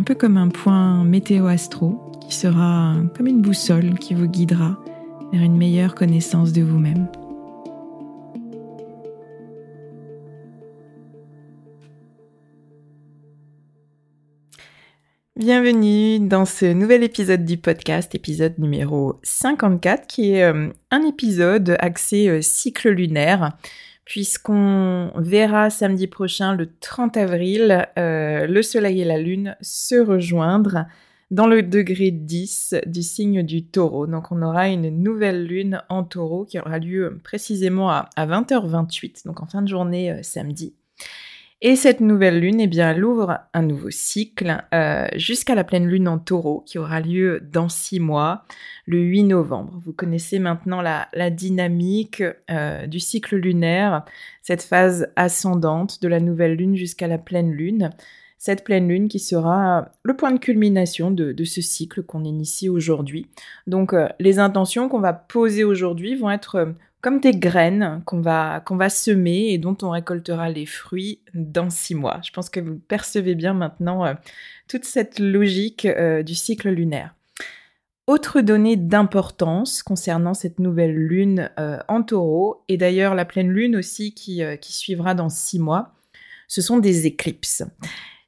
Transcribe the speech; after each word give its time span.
un 0.00 0.02
peu 0.02 0.14
comme 0.14 0.38
un 0.38 0.48
point 0.48 1.04
météo-astro 1.04 2.10
qui 2.26 2.34
sera 2.34 2.96
comme 3.14 3.26
une 3.26 3.42
boussole 3.42 3.98
qui 3.98 4.14
vous 4.14 4.28
guidera 4.28 4.82
vers 5.30 5.42
une 5.42 5.58
meilleure 5.58 5.94
connaissance 5.94 6.54
de 6.54 6.62
vous-même. 6.62 7.06
Bienvenue 15.36 16.18
dans 16.18 16.46
ce 16.46 16.72
nouvel 16.72 17.02
épisode 17.02 17.44
du 17.44 17.58
podcast, 17.58 18.14
épisode 18.14 18.58
numéro 18.58 19.20
54, 19.22 20.06
qui 20.06 20.32
est 20.32 20.44
euh, 20.44 20.70
un 20.90 21.02
épisode 21.02 21.76
axé 21.78 22.28
euh, 22.28 22.40
cycle 22.40 22.88
lunaire 22.88 23.52
puisqu'on 24.10 25.12
verra 25.14 25.70
samedi 25.70 26.08
prochain, 26.08 26.56
le 26.56 26.68
30 26.80 27.16
avril, 27.16 27.86
euh, 27.96 28.44
le 28.48 28.60
Soleil 28.60 29.02
et 29.02 29.04
la 29.04 29.18
Lune 29.18 29.56
se 29.60 29.94
rejoindre 29.94 30.86
dans 31.30 31.46
le 31.46 31.62
degré 31.62 32.10
10 32.10 32.74
du 32.86 33.04
signe 33.04 33.44
du 33.44 33.64
taureau. 33.64 34.08
Donc 34.08 34.32
on 34.32 34.42
aura 34.42 34.66
une 34.66 34.90
nouvelle 34.90 35.46
lune 35.46 35.84
en 35.88 36.02
taureau 36.02 36.44
qui 36.44 36.58
aura 36.58 36.80
lieu 36.80 37.20
précisément 37.22 37.88
à, 37.88 38.08
20h28, 38.18 39.26
donc 39.26 39.40
en 39.44 39.46
fin 39.46 39.62
de 39.62 39.68
journée 39.68 40.10
euh, 40.10 40.24
samedi. 40.24 40.74
Et 41.62 41.76
cette 41.76 42.00
nouvelle 42.00 42.40
lune, 42.40 42.58
eh 42.58 42.66
bien, 42.66 42.92
elle 42.92 43.04
ouvre 43.04 43.40
un 43.52 43.60
nouveau 43.60 43.90
cycle 43.90 44.64
euh, 44.72 45.06
jusqu'à 45.16 45.54
la 45.54 45.62
pleine 45.62 45.86
lune 45.86 46.08
en 46.08 46.18
taureau 46.18 46.62
qui 46.64 46.78
aura 46.78 47.00
lieu 47.00 47.38
dans 47.52 47.68
six 47.68 48.00
mois, 48.00 48.44
le 48.86 48.98
8 48.98 49.24
novembre. 49.24 49.78
Vous 49.84 49.92
connaissez 49.92 50.38
maintenant 50.38 50.80
la, 50.80 51.30
dynamique 51.30 52.22
euh, 52.50 52.86
du 52.86 52.98
cycle 52.98 53.36
lunaire, 53.36 54.06
cette 54.40 54.62
phase 54.62 55.12
ascendante 55.16 56.00
de 56.00 56.08
la 56.08 56.18
nouvelle 56.18 56.54
lune 56.54 56.76
jusqu'à 56.76 57.08
la 57.08 57.18
pleine 57.18 57.52
lune. 57.52 57.90
Cette 58.38 58.64
pleine 58.64 58.88
lune 58.88 59.08
qui 59.08 59.18
sera 59.18 59.90
le 60.02 60.16
point 60.16 60.32
de 60.32 60.38
culmination 60.38 61.10
de, 61.10 61.44
ce 61.44 61.60
cycle 61.60 62.02
qu'on 62.02 62.24
initie 62.24 62.70
aujourd'hui. 62.70 63.26
Donc 63.66 63.92
euh, 63.92 64.08
les 64.18 64.38
intentions 64.38 64.88
qu'on 64.88 65.00
va 65.00 65.12
poser 65.12 65.64
aujourd'hui 65.64 66.14
vont 66.14 66.30
être 66.30 66.74
comme 67.00 67.20
des 67.20 67.32
graines 67.32 68.02
qu'on 68.04 68.20
va, 68.20 68.62
semer 68.90 69.52
et 69.52 69.58
dont 69.58 69.76
on 69.82 69.90
récoltera 69.90 70.50
les 70.50 70.66
fruits 70.66 71.20
dans 71.34 71.70
six 71.70 71.94
mois. 71.94 72.20
Je 72.22 72.30
pense 72.30 72.50
que 72.50 72.60
vous 72.60 72.78
percevez 72.78 73.34
bien 73.34 73.54
maintenant 73.54 74.04
euh, 74.04 74.14
toute 74.68 74.84
cette 74.84 75.18
logique 75.18 75.86
euh, 75.86 76.22
du 76.22 76.34
cycle 76.34 76.68
lunaire. 76.68 77.14
Autre 78.06 78.40
donnée 78.40 78.76
d'importance 78.76 79.82
concernant 79.82 80.34
cette 80.34 80.58
nouvelle 80.58 80.94
lune 80.94 81.50
euh, 81.58 81.78
en 81.88 82.02
taureau, 82.02 82.64
et 82.68 82.76
d'ailleurs 82.76 83.14
la 83.14 83.24
pleine 83.24 83.50
lune 83.50 83.76
aussi 83.76 84.14
qui 84.14 84.42
suivra 84.62 85.14
dans 85.14 85.28
six 85.28 85.60
mois, 85.60 85.94
ce 86.48 86.60
sont 86.60 86.78
des 86.78 87.06
éclipses 87.06 87.62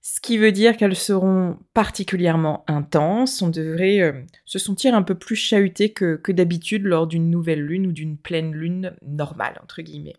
ce 0.03 0.21
qui 0.21 0.37
veut 0.37 0.51
dire 0.51 0.77
qu'elles 0.77 0.97
seront 0.97 1.57
particulièrement 1.75 2.65
intenses. 2.67 3.41
On 3.41 3.49
devrait 3.49 4.01
euh, 4.01 4.13
se 4.45 4.59
sentir 4.59 4.97
un 4.97 5.03
peu 5.03 5.15
plus 5.15 5.37
chahuté 5.37 5.93
que, 5.93 6.33
d'habitude 6.33 6.83
lors 6.85 7.07
d'une 7.07 7.31
nouvelle 7.31 7.63
lune 7.65 7.87
ou 7.87 7.93
d'une 7.93 8.19
pleine 8.19 8.53
lune 8.53 8.95
normale, 9.07 9.61
entre 9.63 9.81
guillemets. 9.81 10.17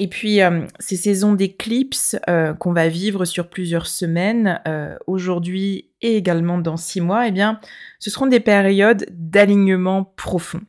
Et 0.00 0.08
puis, 0.08 0.42
euh, 0.42 0.66
ces 0.80 0.96
saisons 0.96 1.34
d'éclipses 1.34 2.16
euh, 2.28 2.54
qu'on 2.54 2.72
va 2.72 2.88
vivre 2.88 3.24
sur 3.24 3.48
plusieurs 3.48 3.86
semaines, 3.86 4.60
aujourd'hui 5.06 5.90
et 6.00 6.16
également 6.16 6.58
dans 6.58 6.76
six 6.76 7.00
mois, 7.00 7.28
eh 7.28 7.30
bien, 7.30 7.60
ce 8.00 8.10
seront 8.10 8.26
des 8.26 8.40
périodes 8.40 9.06
d'alignement 9.12 10.12
profond. 10.16 10.60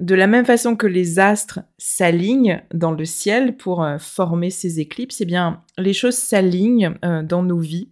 De 0.00 0.16
la 0.16 0.26
même 0.26 0.44
façon 0.44 0.74
que 0.74 0.88
les 0.88 1.20
astres 1.20 1.60
s'alignent 1.78 2.62
dans 2.72 2.90
le 2.90 3.04
ciel 3.04 3.56
pour 3.56 3.84
euh, 3.84 3.98
former 3.98 4.50
ces 4.50 4.80
éclipses, 4.80 5.20
eh 5.20 5.24
bien, 5.24 5.62
les 5.78 5.92
choses 5.92 6.16
s'alignent 6.16 6.96
euh, 7.04 7.22
dans 7.22 7.44
nos 7.44 7.60
vies, 7.60 7.88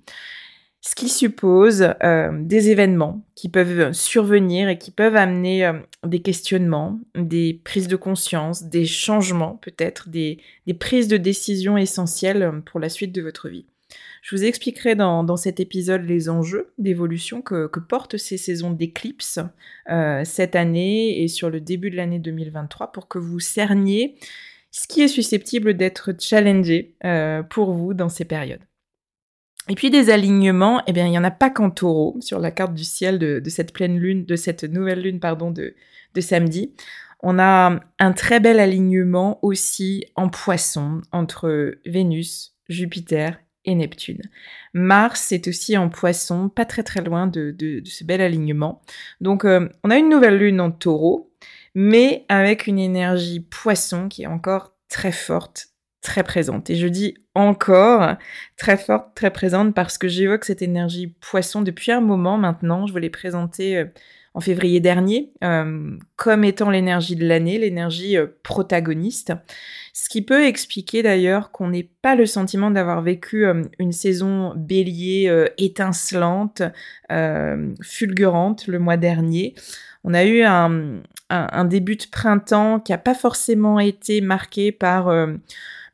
ce 0.80 0.96
qui 0.96 1.08
suppose 1.08 1.94
euh, 2.02 2.30
des 2.42 2.70
événements 2.70 3.24
qui 3.36 3.48
peuvent 3.48 3.92
survenir 3.92 4.68
et 4.68 4.78
qui 4.78 4.90
peuvent 4.90 5.14
amener 5.14 5.70
des 6.04 6.22
questionnements, 6.22 6.98
des 7.14 7.60
prises 7.62 7.86
de 7.86 7.94
conscience, 7.94 8.64
des 8.64 8.84
changements 8.84 9.60
peut-être, 9.62 10.08
des 10.08 10.40
prises 10.80 11.06
de 11.06 11.16
décision 11.16 11.76
essentielles 11.76 12.62
pour 12.66 12.80
la 12.80 12.88
suite 12.88 13.12
de 13.12 13.22
votre 13.22 13.48
vie. 13.48 13.66
Je 14.22 14.36
vous 14.36 14.44
expliquerai 14.44 14.94
dans, 14.94 15.36
cet 15.36 15.58
épisode 15.58 16.04
les 16.04 16.28
enjeux 16.28 16.72
d'évolution 16.78 17.42
que, 17.42 17.66
portent 17.80 18.16
ces 18.16 18.38
saisons 18.38 18.70
d'éclipse 18.70 19.40
euh, 19.90 20.22
cette 20.24 20.54
année 20.54 21.22
et 21.22 21.28
sur 21.28 21.50
le 21.50 21.60
début 21.60 21.90
de 21.90 21.96
l'année 21.96 22.20
2023 22.20 22.92
pour 22.92 23.08
que 23.08 23.18
vous 23.18 23.40
cerniez 23.40 24.14
ce 24.70 24.86
qui 24.86 25.02
est 25.02 25.08
susceptible 25.08 25.74
d'être 25.74 26.12
challengé 26.20 26.94
euh, 27.04 27.42
pour 27.42 27.72
vous 27.72 27.94
dans 27.94 28.08
ces 28.08 28.24
périodes. 28.24 28.62
Et 29.68 29.74
puis 29.74 29.90
des 29.90 30.08
alignements, 30.08 30.82
eh 30.86 30.92
bien 30.92 31.06
il 31.06 31.10
n'y 31.10 31.18
en 31.18 31.24
a 31.24 31.32
pas 31.32 31.50
qu'en 31.50 31.70
taureau 31.70 32.16
sur 32.20 32.38
la 32.38 32.52
carte 32.52 32.74
du 32.74 32.84
ciel 32.84 33.18
de, 33.18 33.42
cette 33.48 33.72
pleine 33.72 33.98
lune, 33.98 34.24
de 34.24 34.36
cette 34.36 34.62
nouvelle 34.62 35.02
lune 35.02 35.18
pardon 35.18 35.50
de, 35.50 35.74
de 36.14 36.20
samedi. 36.20 36.74
On 37.24 37.40
a 37.40 37.80
un 37.98 38.12
très 38.12 38.38
bel 38.38 38.60
alignement 38.60 39.40
aussi 39.42 40.04
en 40.14 40.28
poisson 40.28 41.02
entre 41.10 41.74
Vénus, 41.84 42.54
Jupiter 42.68 43.40
et 43.64 43.74
Neptune. 43.74 44.22
Mars 44.74 45.32
est 45.32 45.48
aussi 45.48 45.76
en 45.76 45.88
poisson, 45.88 46.48
pas 46.48 46.64
très 46.64 46.82
très 46.82 47.02
loin 47.02 47.26
de, 47.26 47.54
ce 47.84 48.04
bel 48.04 48.20
alignement. 48.20 48.82
Donc 49.20 49.44
euh, 49.44 49.68
on 49.84 49.90
a 49.90 49.98
une 49.98 50.08
nouvelle 50.08 50.38
lune 50.38 50.60
en 50.60 50.70
taureau, 50.70 51.32
mais 51.74 52.24
avec 52.28 52.66
une 52.66 52.78
énergie 52.78 53.40
poisson 53.40 54.08
qui 54.08 54.22
est 54.22 54.26
encore 54.26 54.74
très 54.88 55.12
forte, 55.12 55.68
très 56.00 56.22
présente. 56.22 56.70
Et 56.70 56.76
je 56.76 56.86
dis 56.86 57.14
encore 57.34 58.16
très 58.56 58.76
forte, 58.76 59.14
très 59.14 59.30
présente 59.30 59.74
parce 59.74 59.96
que 59.96 60.08
j'évoque 60.08 60.44
cette 60.44 60.62
énergie 60.62 61.14
poisson 61.20 61.62
depuis 61.62 61.92
un 61.92 62.00
moment 62.00 62.36
maintenant. 62.36 62.86
Je 62.86 62.92
vous 62.92 62.98
l'ai 62.98 63.10
présentée 63.10 63.78
euh, 63.78 63.86
en 64.34 64.40
février 64.40 64.80
dernier, 64.80 65.30
comme 66.16 66.44
étant 66.44 66.70
l'énergie 66.70 67.16
de 67.16 67.26
l'année, 67.26 67.58
l'énergie 67.58 68.16
protagoniste. 68.42 69.32
Ce 69.92 70.08
qui 70.08 70.22
peut 70.22 70.46
expliquer 70.46 71.02
d'ailleurs 71.02 71.50
qu'on 71.50 71.68
n'ait 71.68 71.90
pas 72.00 72.14
le 72.14 72.24
sentiment 72.24 72.70
d'avoir 72.70 73.02
vécu 73.02 73.44
une 73.78 73.92
saison 73.92 74.54
bélier 74.56 75.46
étincelante, 75.58 76.62
fulgurante 77.82 78.66
le 78.68 78.78
mois 78.78 78.96
dernier. 78.96 79.54
On 80.04 80.14
a 80.14 80.24
eu 80.24 80.42
un, 80.42 81.02
un 81.28 81.64
début 81.64 81.96
de 81.96 82.06
printemps 82.10 82.80
qui 82.80 82.92
n'a 82.92 82.98
pas 82.98 83.14
forcément 83.14 83.80
été 83.80 84.20
marqué 84.20 84.72
par 84.72 85.10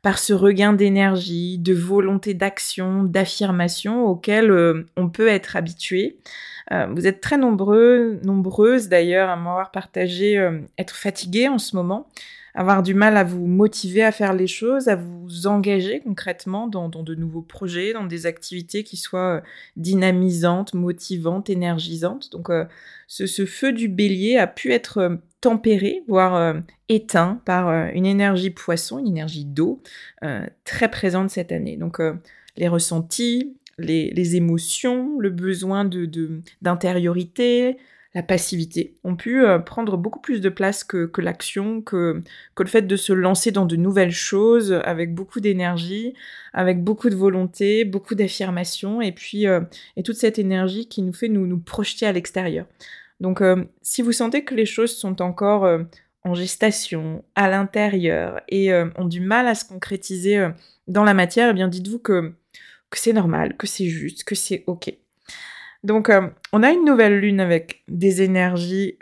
par 0.01 0.19
ce 0.19 0.33
regain 0.33 0.73
d'énergie, 0.73 1.57
de 1.57 1.73
volonté 1.73 2.33
d'action, 2.33 3.03
d'affirmation 3.03 4.05
auquel 4.05 4.51
euh, 4.51 4.85
on 4.95 5.09
peut 5.09 5.27
être 5.27 5.55
habitué. 5.55 6.17
Euh, 6.71 6.87
vous 6.93 7.07
êtes 7.07 7.19
très 7.21 7.37
nombreux, 7.37 8.19
nombreuses 8.23 8.89
d'ailleurs 8.89 9.29
à 9.29 9.35
m'avoir 9.35 9.71
partagé 9.71 10.37
euh, 10.37 10.59
être 10.77 10.95
fatigué 10.95 11.47
en 11.47 11.57
ce 11.57 11.75
moment, 11.75 12.07
avoir 12.55 12.83
du 12.83 12.93
mal 12.93 13.17
à 13.17 13.23
vous 13.23 13.45
motiver 13.45 14.03
à 14.03 14.11
faire 14.11 14.33
les 14.33 14.47
choses, 14.47 14.87
à 14.87 14.95
vous 14.95 15.47
engager 15.47 15.99
concrètement 15.99 16.67
dans, 16.67 16.89
de 16.89 17.15
nouveaux 17.15 17.41
projets, 17.41 17.93
dans 17.93 18.05
des 18.05 18.25
activités 18.25 18.83
qui 18.83 18.97
soient 18.97 19.41
dynamisantes, 19.75 20.73
motivantes, 20.73 21.49
énergisantes. 21.49 22.31
Donc 22.31 22.49
ce, 23.07 23.25
ce, 23.25 23.45
feu 23.45 23.71
du 23.71 23.87
bélier 23.87 24.37
a 24.37 24.47
pu 24.47 24.71
être 24.71 25.19
tempéré, 25.41 26.03
voire 26.07 26.35
euh, 26.35 26.53
éteint 26.89 27.41
par 27.45 27.69
euh, 27.69 27.87
une 27.93 28.05
énergie 28.05 28.49
poisson, 28.49 28.99
une 28.99 29.07
énergie 29.07 29.45
d'eau 29.45 29.81
euh, 30.23 30.45
très 30.65 30.89
présente 30.89 31.29
cette 31.29 31.51
année. 31.51 31.77
Donc 31.77 32.01
les 32.57 32.67
ressentis, 32.67 33.55
les, 33.77 34.35
émotions, 34.35 35.17
le 35.19 35.29
besoin 35.29 35.85
de, 35.85 36.41
d'intériorité, 36.61 37.77
la 38.15 38.23
passivité 38.23 38.95
ont 39.03 39.15
pu 39.15 39.43
prendre 39.65 39.95
beaucoup 39.95 40.19
plus 40.19 40.41
de 40.41 40.49
place 40.49 40.83
que, 40.83 41.11
l'action, 41.21 41.81
que, 41.81 42.23
que, 42.55 42.63
le 42.63 42.69
fait 42.69 42.81
de 42.81 42.95
se 42.95 43.13
lancer 43.13 43.51
dans 43.51 43.65
de 43.65 43.75
nouvelles 43.75 44.11
choses 44.11 44.73
avec 44.83 45.13
beaucoup 45.13 45.39
d'énergie, 45.39 46.15
avec 46.53 46.83
beaucoup 46.83 47.09
de 47.09 47.15
volonté, 47.15 47.85
beaucoup 47.85 48.15
d'affirmation 48.15 48.99
et 49.01 49.11
puis 49.11 49.45
et 49.45 50.03
toute 50.03 50.15
cette 50.15 50.39
énergie 50.39 50.87
qui 50.87 51.03
nous 51.03 51.13
fait 51.13 51.29
nous, 51.29 51.45
nous 51.45 51.59
projeter 51.59 52.07
à 52.07 52.11
l'extérieur. 52.11 52.65
Donc, 53.19 53.41
euh, 53.41 53.65
si 53.81 54.01
vous 54.01 54.11
sentez 54.11 54.43
que 54.43 54.55
les 54.55 54.65
choses 54.65 54.95
sont 54.95 55.21
encore 55.21 55.65
euh, 55.65 55.83
en 56.23 56.33
gestation, 56.33 57.23
à 57.35 57.49
l'intérieur, 57.49 58.41
et 58.47 58.71
euh, 58.71 58.89
ont 58.97 59.05
du 59.05 59.21
mal 59.21 59.47
à 59.47 59.55
se 59.55 59.65
concrétiser 59.65 60.49
dans 60.87 61.03
la 61.03 61.13
matière, 61.13 61.49
eh 61.49 61.53
bien, 61.53 61.67
dites-vous 61.67 61.99
que, 61.99 62.33
c'est 62.93 63.13
normal, 63.13 63.55
que 63.57 63.67
c'est 63.67 63.85
juste, 63.85 64.23
que 64.23 64.35
c'est 64.35 64.63
OK. 64.67 64.93
Donc, 65.83 66.11
on 66.51 66.63
a 66.63 66.71
une 66.71 66.83
nouvelle 66.83 67.19
lune 67.19 67.39
avec 67.39 67.83
des 67.87 68.21
énergies 68.21 68.97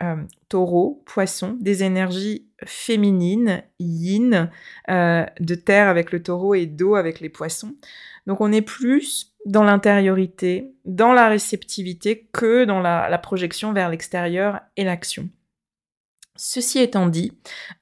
taureau, 0.48 1.02
poisson, 1.06 1.56
des 1.60 1.82
énergies 1.82 2.48
féminines, 2.64 3.64
yin, 3.80 4.48
de 4.88 5.54
terre 5.56 5.88
avec 5.88 6.12
le 6.12 6.22
taureau 6.22 6.54
et 6.54 6.66
d'eau 6.66 6.94
avec 6.94 7.18
les 7.18 7.30
poissons. 7.30 7.74
Donc, 8.28 8.40
on 8.40 8.52
est 8.52 8.62
plus 8.62 9.32
dans 9.46 9.64
l'intériorité, 9.64 10.74
dans 10.84 11.12
la 11.12 11.28
réceptivité, 11.28 12.28
que 12.32 12.64
dans 12.64 12.80
la, 12.80 13.18
projection 13.18 13.72
vers 13.72 13.88
l'extérieur 13.88 14.60
et 14.76 14.84
l'action. 14.84 15.28
Ceci 16.36 16.78
étant 16.78 17.08
dit, 17.08 17.32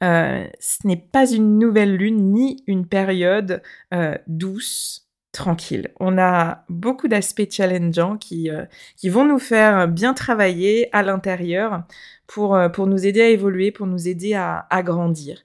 euh, 0.03 0.47
ce 0.61 0.87
n'est 0.87 0.97
pas 0.97 1.31
une 1.31 1.59
nouvelle 1.59 1.97
lune 1.97 2.33
ni 2.33 2.63
une 2.67 2.87
période 2.87 3.63
euh, 3.93 4.17
douce, 4.29 5.06
tranquille. 5.37 5.91
On 6.01 6.19
a 6.19 6.65
beaucoup 6.69 7.09
d'aspects 7.09 7.49
challengeants 7.51 8.17
qui, 8.17 8.51
euh, 8.51 8.65
qui 8.97 9.09
vont 9.09 9.25
nous 9.25 9.39
faire 9.39 9.87
bien 9.89 10.15
travailler 10.15 10.89
à 10.95 11.03
l'intérieur 11.03 11.85
pour, 12.27 12.59
pour 12.73 12.87
nous 12.87 13.07
aider 13.07 13.23
à 13.23 13.29
évoluer, 13.29 13.71
pour 13.71 13.87
nous 13.87 14.09
aider 14.09 14.35
à 14.35 14.83
grandir. 14.83 15.43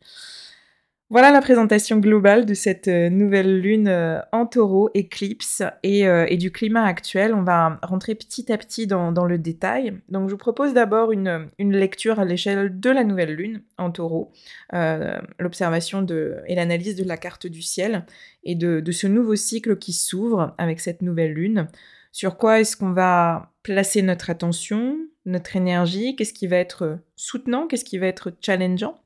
Voilà 1.11 1.29
la 1.31 1.41
présentation 1.41 1.97
globale 1.97 2.45
de 2.45 2.53
cette 2.53 2.87
euh, 2.87 3.09
nouvelle 3.09 3.59
lune 3.59 3.89
euh, 3.89 4.21
en 4.31 4.45
taureau, 4.45 4.89
éclipse 4.93 5.61
euh, 5.61 6.25
et, 6.29 6.37
du 6.37 6.53
climat 6.53 6.85
actuel. 6.85 7.33
On 7.33 7.43
va 7.43 7.81
rentrer 7.83 8.15
petit 8.15 8.49
à 8.49 8.57
petit 8.57 8.87
dans, 8.87 9.11
le 9.11 9.37
détail. 9.37 9.99
Donc 10.07 10.29
je 10.29 10.31
vous 10.31 10.37
propose 10.37 10.73
d'abord 10.73 11.11
une, 11.11 11.49
lecture 11.59 12.21
à 12.21 12.23
l'échelle 12.23 12.79
de 12.79 12.89
la 12.89 13.03
nouvelle 13.03 13.35
lune 13.35 13.61
en 13.77 13.91
taureau, 13.91 14.31
l'observation 14.71 16.05
et 16.47 16.55
l'analyse 16.55 16.95
de 16.95 17.03
la 17.03 17.17
carte 17.17 17.45
du 17.45 17.61
ciel 17.61 18.05
et 18.45 18.55
de, 18.55 18.79
de 18.79 18.91
ce 18.93 19.07
nouveau 19.07 19.35
cycle 19.35 19.77
qui 19.77 19.91
s'ouvre 19.91 20.55
avec 20.57 20.79
cette 20.79 21.01
nouvelle 21.01 21.33
lune. 21.33 21.67
Sur 22.13 22.37
quoi 22.37 22.61
est-ce 22.61 22.77
qu'on 22.77 22.93
va 22.93 23.51
placer 23.63 24.01
notre 24.01 24.29
attention, 24.29 24.97
notre 25.25 25.57
énergie? 25.57 26.15
Qu'est-ce 26.15 26.33
qui 26.33 26.47
va 26.47 26.55
être 26.55 26.99
soutenant? 27.17 27.67
Qu'est-ce 27.67 27.85
qui 27.85 27.97
va 27.97 28.07
être 28.07 28.31
challengeant? 28.39 29.00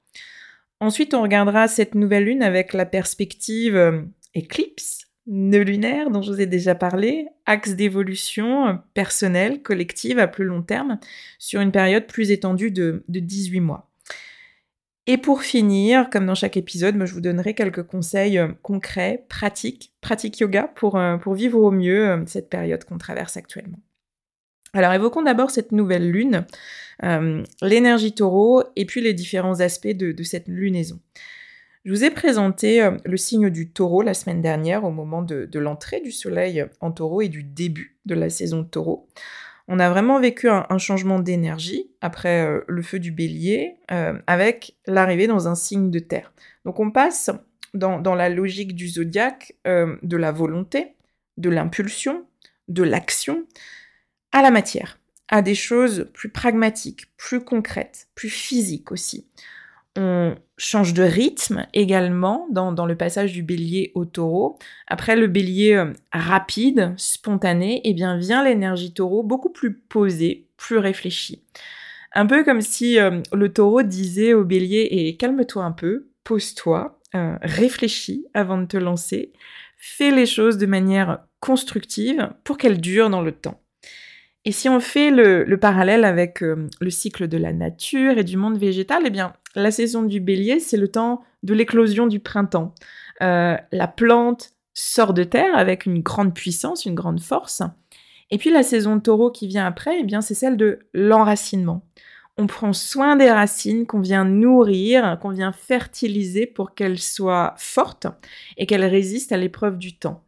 Ensuite, 0.86 1.16
on 1.16 1.24
regardera 1.24 1.68
cette 1.68 1.96
nouvelle 1.96 2.26
lune 2.26 2.44
avec 2.44 2.72
la 2.72 2.86
perspective 2.86 3.76
euh, 3.76 4.04
éclipse, 4.36 5.08
nœud 5.26 5.64
lunaire 5.64 6.12
dont 6.12 6.22
je 6.22 6.32
vous 6.32 6.40
ai 6.40 6.46
déjà 6.46 6.76
parlé, 6.76 7.26
axe 7.48 7.72
d'évolution 7.72 8.68
euh, 8.68 8.74
personnelle, 8.94 9.64
collective 9.64 10.20
à 10.20 10.28
plus 10.28 10.46
long 10.46 10.62
terme, 10.62 11.00
sur 11.40 11.60
une 11.60 11.72
période 11.72 12.06
plus 12.06 12.30
étendue 12.30 12.70
de, 12.70 13.04
18 13.08 13.62
mois. 13.62 13.90
Et 15.08 15.18
pour 15.18 15.42
finir, 15.42 16.12
comme 16.12 16.28
dans 16.28 16.36
chaque 16.36 16.56
épisode, 16.56 17.04
je 17.04 17.14
vous 17.16 17.22
donnerai 17.22 17.56
quelques 17.56 17.88
conseils 17.88 18.38
euh, 18.38 18.50
concrets, 18.62 19.26
pratiques, 19.28 19.92
pratiques 20.02 20.38
yoga 20.38 20.72
pour 20.76 21.00
vivre 21.34 21.60
au 21.62 21.72
mieux 21.72 22.24
cette 22.28 22.52
période 22.52 22.84
qu'on 22.84 23.00
traverse 23.00 23.38
actuellement. 23.38 23.80
Alors 24.75 24.92
évoquons 24.92 25.22
d'abord 25.22 25.51
cette 25.51 25.72
nouvelle 25.72 26.12
lune, 26.12 26.45
euh, 27.04 27.42
l'énergie 27.62 28.13
taureau 28.13 28.62
et 28.75 28.86
puis 28.86 29.00
les 29.00 29.13
différents 29.13 29.62
aspects 29.62 29.88
de, 29.88 30.22
cette 30.24 30.50
lunaison. 30.50 31.00
Je 31.86 31.92
vous 31.92 32.04
ai 32.04 32.12
présenté 32.12 32.83
euh, 32.83 32.92
le 33.06 33.16
signe 33.16 33.50
du 33.50 33.72
taureau 33.72 34.01
la 34.01 34.14
semaine 34.14 34.42
dernière 34.42 34.83
au 34.83 34.92
moment 34.92 35.21
de, 35.21 35.47
l'entrée 35.57 36.02
du 36.02 36.11
soleil 36.11 36.66
en 36.81 36.92
taureau 36.92 37.21
et 37.21 37.30
du 37.30 37.42
début 37.42 37.97
de 38.06 38.16
la 38.16 38.30
saison 38.30 38.66
taureau. 38.66 39.07
On 39.69 39.80
a 39.80 39.90
vraiment 39.90 40.19
vécu 40.19 40.50
un, 40.50 40.78
changement 40.78 41.19
d'énergie 41.19 41.90
après 42.02 42.45
euh, 42.45 42.59
le 42.68 42.81
feu 42.81 43.00
du 43.00 43.11
bélier 43.11 43.78
avec 44.28 44.76
l'arrivée 44.88 45.28
dans 45.28 45.47
un 45.47 45.56
signe 45.56 45.90
de 45.90 46.00
terre. 46.00 46.33
Donc 46.66 46.81
on 46.81 46.92
passe 46.92 47.31
dans 47.73 48.16
la 48.16 48.30
logique 48.30 48.76
du 48.76 48.88
zodiaque 48.88 49.56
de 49.66 50.18
la 50.18 50.31
volonté, 50.31 50.95
de 51.38 51.50
l'impulsion, 51.50 52.26
de 52.68 52.83
l'action, 52.83 53.45
à 54.35 54.42
la 54.42 54.51
matière, 54.51 54.99
à 55.30 55.42
des 55.42 55.56
choses 55.56 56.09
plus 56.13 56.27
pragmatiques, 56.27 57.06
plus 57.15 57.45
concrètes, 57.45 58.09
plus 58.15 58.30
physiques 58.30 58.92
aussi. 58.92 59.30
On 59.95 60.35
change 60.57 60.94
de 60.94 61.04
rythme 61.04 61.68
également 61.73 62.45
dans, 62.51 62.85
le 62.85 62.97
passage 62.97 63.31
du 63.31 63.44
bélier 63.44 63.94
au 63.95 64.04
taureau. 64.04 64.59
Après 64.87 65.15
le 65.15 65.27
bélier 65.27 65.75
euh, 65.75 65.94
rapide, 66.11 66.94
spontané, 66.97 67.80
eh 67.85 67.94
bien 67.94 68.18
vient 68.18 68.44
l'énergie 68.44 68.94
taureau 68.94 69.23
beaucoup 69.23 69.51
plus 69.51 69.73
posée, 69.73 70.49
plus 70.57 70.80
réfléchie. 70.80 71.42
Un 72.11 72.25
peu 72.25 72.44
comme 72.44 72.59
si 72.59 72.99
euh, 72.99 73.21
le 73.31 73.54
taureau 73.54 73.83
disait 73.83 74.33
au 74.33 74.44
bélier 74.44 74.81
et 74.92 75.07
eh, 75.07 75.15
calme-toi 75.15 75.63
un 75.63 75.71
peu, 75.71 76.09
pose-toi, 76.25 76.99
euh, 77.15 77.37
réfléchis 77.42 78.25
avant 78.33 78.57
de 78.57 78.65
te 78.65 78.75
lancer, 78.75 79.31
fais 79.77 80.11
les 80.11 80.25
choses 80.25 80.57
de 80.57 80.65
manière 80.65 81.19
constructive 81.39 82.33
pour 82.44 82.57
qu'elles 82.57 82.81
durent 82.81 83.09
dans 83.09 83.21
le 83.21 83.31
temps. 83.31 83.61
Et 84.45 84.52
si 84.52 84.69
on 84.69 84.80
fait 84.80 85.09
le, 85.09 85.57
parallèle 85.57 86.06
avec 86.06 86.44
euh, 86.44 86.69
le 86.80 86.90
cycle 86.92 87.28
de 87.28 87.37
la 87.37 87.52
nature 87.52 88.19
et 88.19 88.23
du 88.23 88.37
monde 88.37 88.59
végétal, 88.59 89.02
eh 89.06 89.09
bien, 89.09 89.33
la 89.56 89.71
saison 89.71 90.04
du 90.04 90.19
bélier, 90.19 90.59
c'est 90.59 90.78
le 90.78 90.87
temps 90.87 91.23
de 91.42 91.56
l'éclosion 91.56 92.06
du 92.06 92.19
printemps. 92.19 92.73
Euh, 93.23 93.57
la 93.71 93.87
plante 93.87 94.52
sort 94.75 95.16
de 95.16 95.23
terre 95.23 95.57
avec 95.57 95.87
une 95.87 96.02
grande 96.02 96.35
puissance, 96.35 96.85
une 96.85 96.94
grande 96.94 97.21
force. 97.21 97.64
Et 98.30 98.37
puis 98.37 98.52
la 98.52 98.61
saison 98.61 98.99
taureau 98.99 99.31
qui 99.31 99.47
vient 99.47 99.66
après, 99.66 99.97
eh 99.99 100.04
bien, 100.04 100.21
c'est 100.21 100.35
celle 100.35 100.57
de 100.57 100.80
l'enracinement. 100.94 101.83
On 102.37 102.45
prend 102.45 102.73
soin 102.73 103.16
des 103.16 103.31
racines 103.31 103.87
qu'on 103.87 104.02
vient 104.02 104.25
nourrir, 104.25 105.18
qu'on 105.21 105.30
vient 105.30 105.54
fertiliser 105.54 106.45
pour 106.45 106.75
qu'elles 106.75 106.99
soient 106.99 107.56
fortes 107.57 108.07
et 108.57 108.66
qu'elles 108.66 108.85
résistent 108.85 109.31
à 109.31 109.37
l'épreuve 109.37 109.78
du 109.78 109.97
temps. 109.97 110.23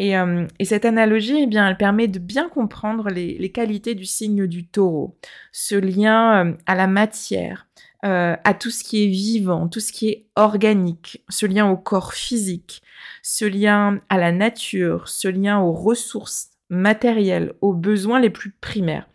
Euh, 0.00 0.46
et, 0.58 0.64
cette 0.64 0.84
analogie, 0.84 1.42
eh 1.42 1.46
bien, 1.46 1.68
elle 1.68 1.76
permet 1.76 2.08
de 2.08 2.18
bien 2.18 2.48
comprendre 2.48 3.10
les, 3.10 3.52
qualités 3.52 3.94
du 3.94 4.04
signe 4.04 4.46
du 4.46 4.66
taureau, 4.66 5.16
ce 5.52 5.76
lien 5.76 6.46
euh, 6.46 6.52
à 6.66 6.74
la 6.74 6.86
matière, 6.86 7.68
euh, 8.04 8.36
à 8.42 8.54
tout 8.54 8.70
ce 8.70 8.82
qui 8.82 9.04
est 9.04 9.08
vivant, 9.08 9.68
tout 9.68 9.80
ce 9.80 9.92
qui 9.92 10.08
est 10.08 10.26
organique, 10.34 11.24
ce 11.28 11.46
lien 11.46 11.70
au 11.70 11.76
corps 11.76 12.12
physique, 12.12 12.82
ce 13.22 13.44
lien 13.44 14.00
à 14.08 14.18
la 14.18 14.32
nature, 14.32 15.08
ce 15.08 15.28
lien 15.28 15.60
aux 15.60 15.72
ressources 15.72 16.50
matérielles, 16.70 17.52
aux 17.60 17.72
besoins 17.72 18.20
les 18.20 18.30
plus 18.30 18.50
primaires. 18.50 19.08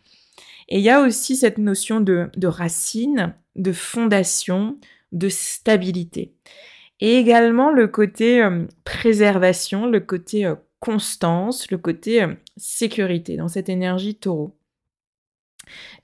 Et 0.70 0.78
il 0.78 0.84
y 0.84 0.90
a 0.90 1.02
aussi 1.02 1.36
cette 1.36 1.58
notion 1.58 2.00
de, 2.00 2.30
de 2.38 2.48
racine, 2.48 3.34
de 3.56 3.74
fondation, 3.74 4.78
de 5.12 5.28
stabilité. 5.28 6.36
Et 7.02 7.18
également 7.18 7.72
le 7.72 7.88
côté 7.88 8.48
préservation, 8.84 9.88
le 9.88 10.00
côté 10.00 10.54
constance, 10.80 11.70
le 11.72 11.78
côté 11.78 12.24
euh, 12.24 12.34
sécurité 12.58 13.38
dans 13.38 13.48
cette 13.48 13.70
énergie 13.70 14.16
taureau. 14.16 14.56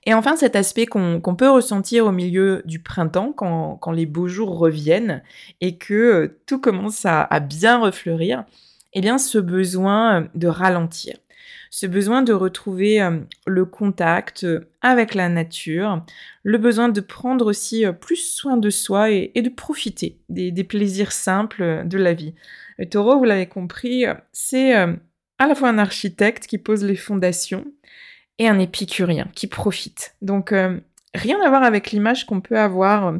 Et 0.04 0.14
enfin, 0.14 0.36
cet 0.36 0.54
aspect 0.56 0.86
qu'on 0.86 1.36
peut 1.36 1.50
ressentir 1.50 2.06
au 2.06 2.12
milieu 2.12 2.62
du 2.64 2.80
printemps, 2.80 3.32
quand, 3.32 3.90
les 3.92 4.06
beaux 4.06 4.28
jours 4.28 4.58
reviennent 4.58 5.22
et 5.60 5.76
que 5.76 5.94
euh, 5.94 6.40
tout 6.46 6.60
commence 6.60 7.04
à, 7.04 7.40
bien 7.40 7.78
refleurir, 7.78 8.44
eh 8.92 9.00
bien, 9.00 9.18
ce 9.18 9.38
besoin 9.38 10.22
euh, 10.22 10.26
de 10.34 10.48
ralentir, 10.48 11.16
ce 11.70 11.86
besoin 11.86 12.22
de 12.22 12.32
retrouver 12.32 13.00
euh, 13.00 13.18
le 13.46 13.64
contact 13.64 14.46
avec 14.80 15.14
la 15.14 15.28
nature, 15.28 16.02
le 16.42 16.58
besoin 16.58 16.88
de 16.88 17.00
prendre 17.00 17.46
aussi 17.46 17.84
plus 18.00 18.16
soin 18.16 18.56
de 18.56 18.70
soi 18.70 19.10
et, 19.10 19.32
de 19.34 19.48
profiter 19.48 20.18
des, 20.28 20.64
plaisirs 20.64 21.12
simples 21.12 21.82
de 21.86 21.98
la 21.98 22.14
vie. 22.14 22.34
Le 22.78 22.88
taureau, 22.88 23.18
vous 23.18 23.24
l'avez 23.24 23.46
compris, 23.46 24.04
c'est 24.32 24.74
à 24.74 25.46
la 25.46 25.54
fois 25.54 25.68
un 25.68 25.78
architecte 25.78 26.46
qui 26.46 26.58
pose 26.58 26.84
les 26.84 26.96
fondations, 26.96 27.64
et 28.38 28.48
un 28.48 28.58
épicurien 28.58 29.28
qui 29.34 29.46
profite. 29.46 30.14
Donc 30.22 30.52
euh, 30.52 30.78
rien 31.14 31.40
à 31.40 31.48
voir 31.48 31.62
avec 31.62 31.90
l'image 31.90 32.26
qu'on 32.26 32.40
peut 32.40 32.58
avoir 32.58 33.06
euh, 33.06 33.18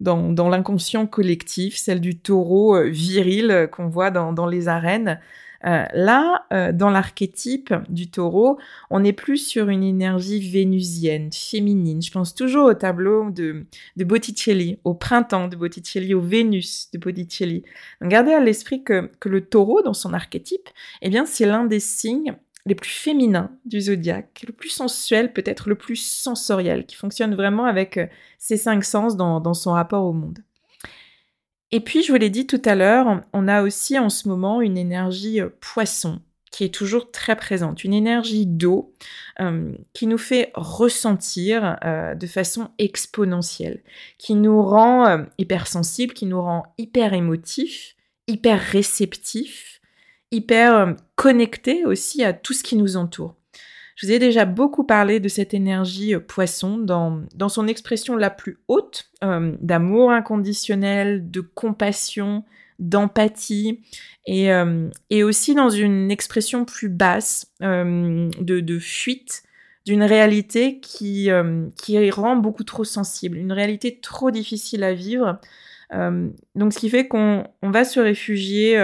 dans, 0.00 0.48
l'inconscient 0.48 1.06
collectif, 1.06 1.76
celle 1.76 2.00
du 2.00 2.18
taureau 2.18 2.76
euh, 2.76 2.88
viril 2.88 3.68
qu'on 3.72 3.88
voit 3.88 4.10
dans, 4.10 4.46
les 4.46 4.68
arènes. 4.68 5.20
Là, 5.66 6.46
dans 6.72 6.90
l'archétype 6.90 7.74
du 7.88 8.10
taureau, 8.10 8.58
on 8.90 9.02
est 9.04 9.12
plus 9.12 9.38
sur 9.38 9.68
une 9.68 9.82
énergie 9.82 10.40
vénusienne, 10.48 11.30
féminine. 11.32 12.00
Je 12.00 12.10
pense 12.10 12.34
toujours 12.34 12.66
au 12.66 12.74
tableau 12.74 13.30
de, 13.30 13.66
Botticelli, 13.96 14.78
au 14.84 14.94
printemps 14.94 15.48
de 15.48 15.56
Botticelli, 15.56 16.14
au 16.14 16.20
Vénus 16.20 16.90
de 16.92 16.98
Botticelli. 16.98 17.64
Gardez 18.02 18.32
à 18.32 18.40
l'esprit 18.40 18.84
que, 18.84 19.10
que 19.20 19.28
le 19.28 19.42
taureau, 19.42 19.82
dans 19.82 19.94
son 19.94 20.12
archétype, 20.12 20.68
eh 21.02 21.10
bien, 21.10 21.26
c'est 21.26 21.46
l'un 21.46 21.64
des 21.64 21.80
signes 21.80 22.36
les 22.66 22.74
plus 22.74 22.90
féminins 22.90 23.50
du 23.64 23.80
zodiaque, 23.80 24.44
le 24.46 24.52
plus 24.52 24.68
sensuel, 24.68 25.32
peut-être 25.32 25.68
le 25.68 25.76
plus 25.76 25.96
sensoriel, 25.96 26.84
qui 26.84 26.96
fonctionne 26.96 27.34
vraiment 27.34 27.64
avec 27.64 27.96
euh, 27.96 28.06
ses 28.38 28.56
cinq 28.56 28.84
sens 28.84 29.16
dans, 29.16 29.54
son 29.54 29.72
rapport 29.72 30.04
au 30.04 30.12
monde. 30.12 30.40
Et 31.72 31.80
puis, 31.80 32.02
je 32.02 32.12
vous 32.12 32.18
l'ai 32.18 32.30
dit 32.30 32.46
tout 32.46 32.62
à 32.64 32.74
l'heure, 32.74 33.22
on 33.32 33.48
a 33.48 33.62
aussi 33.62 33.98
en 33.98 34.08
ce 34.08 34.28
moment 34.28 34.60
une 34.60 34.78
énergie 34.78 35.40
euh, 35.40 35.48
poisson 35.60 36.20
qui 36.52 36.64
est 36.64 36.74
toujours 36.74 37.10
très 37.10 37.36
présente, 37.36 37.84
une 37.84 37.92
énergie 37.92 38.46
d'eau 38.46 38.94
euh, 39.40 39.72
qui 39.92 40.06
nous 40.06 40.16
fait 40.16 40.52
ressentir 40.54 41.76
de 42.16 42.26
façon 42.26 42.70
exponentielle, 42.78 43.82
qui 44.16 44.34
nous 44.34 44.62
rend 44.62 45.26
hypersensibles, 45.36 46.14
qui 46.14 46.24
nous 46.24 46.40
rend 46.40 46.62
hyper 46.78 47.12
émotifs, 47.12 47.96
hyper 48.26 48.58
réceptifs, 48.58 49.80
hyper 50.30 50.74
euh, 50.74 50.92
connecté 51.14 51.84
aussi 51.84 52.24
à 52.24 52.32
tout 52.32 52.52
ce 52.52 52.62
qui 52.62 52.76
nous 52.76 52.96
entoure. 52.96 53.34
Je 53.96 54.06
vous 54.06 54.12
ai 54.12 54.18
déjà 54.18 54.44
beaucoup 54.44 54.84
parlé 54.84 55.20
de 55.20 55.28
cette 55.28 55.54
énergie 55.54 56.14
euh, 56.14 56.20
poisson 56.20 56.76
dans, 56.76 57.22
dans 57.34 57.48
son 57.48 57.66
expression 57.66 58.14
la 58.14 58.30
plus 58.30 58.58
haute, 58.68 59.10
euh, 59.24 59.56
d'amour 59.60 60.12
inconditionnel, 60.12 61.30
de 61.30 61.40
compassion, 61.40 62.44
d'empathie, 62.78 63.80
et, 64.26 64.50
et, 65.08 65.22
aussi 65.22 65.54
dans 65.54 65.70
une 65.70 66.10
expression 66.10 66.66
plus 66.66 66.90
basse 66.90 67.52
de, 67.60 68.60
de, 68.60 68.78
fuite 68.78 69.44
d'une 69.86 70.02
réalité 70.02 70.80
qui, 70.80 71.30
qui 71.78 72.10
rend 72.10 72.36
beaucoup 72.36 72.64
trop 72.64 72.84
sensible, 72.84 73.38
une 73.38 73.52
réalité 73.52 73.98
trop 74.00 74.30
difficile 74.30 74.82
à 74.82 74.92
vivre. 74.92 75.38
donc 76.54 76.74
ce 76.74 76.78
qui 76.78 76.90
fait 76.90 77.08
qu'on 77.08 77.44
on 77.62 77.70
va 77.70 77.84
se 77.84 78.00
réfugier 78.00 78.76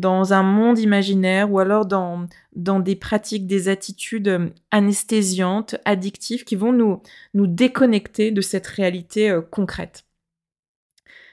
dans 0.00 0.32
un 0.32 0.42
monde 0.42 0.78
imaginaire 0.78 1.52
ou 1.52 1.58
alors 1.58 1.84
dans, 1.86 2.26
des 2.54 2.96
pratiques, 2.96 3.46
des 3.46 3.68
attitudes 3.68 4.28
euh, 4.28 4.48
anesthésiantes, 4.70 5.76
addictives 5.84 6.44
qui 6.44 6.56
vont 6.56 6.72
nous, 6.72 7.02
nous 7.34 7.46
déconnecter 7.46 8.30
de 8.30 8.40
cette 8.40 8.66
réalité 8.66 9.30
euh, 9.30 9.42
concrète. 9.42 10.04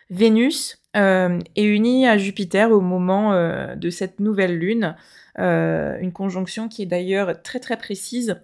Vénus 0.09 0.79
euh, 0.95 1.39
est 1.55 1.63
unie 1.63 2.07
à 2.07 2.17
Jupiter 2.17 2.71
au 2.71 2.81
moment 2.81 3.33
de 3.75 3.89
cette 3.89 4.19
nouvelle 4.19 4.57
lune, 4.57 4.95
une 5.37 6.11
conjonction 6.13 6.69
qui 6.69 6.83
est 6.83 6.87
d'ailleurs 6.87 7.41
très 7.41 7.59
très 7.59 7.77
précise 7.77 8.37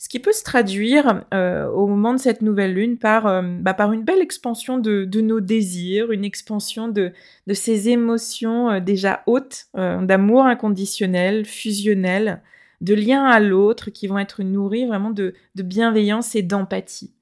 ce 0.00 0.08
qui 0.08 0.18
peut 0.18 0.32
se 0.32 0.42
traduire 0.42 1.24
euh, 1.34 1.68
au 1.68 1.86
moment 1.86 2.14
de 2.14 2.18
cette 2.18 2.40
nouvelle 2.40 2.72
lune 2.72 2.96
par, 2.96 3.26
euh, 3.26 3.42
bah, 3.42 3.74
par 3.74 3.92
une 3.92 4.02
belle 4.02 4.22
expansion 4.22 4.78
de, 4.78 5.06
nos 5.20 5.40
désirs, 5.40 6.10
une 6.10 6.24
expansion 6.24 6.88
de, 6.88 7.12
de 7.46 7.54
ces 7.54 7.90
émotions 7.90 8.70
euh, 8.70 8.80
déjà 8.80 9.22
hautes, 9.26 9.66
d'amour 9.74 10.46
inconditionnel, 10.46 11.44
fusionnel, 11.44 12.40
de 12.80 12.94
lien 12.94 13.26
à 13.26 13.40
l'autre 13.40 13.90
qui 13.90 14.06
vont 14.06 14.18
être 14.18 14.42
nourris 14.42 14.86
vraiment 14.86 15.10
de, 15.10 15.34
bienveillance 15.54 16.34
et 16.34 16.40
d'empathie. 16.40 17.12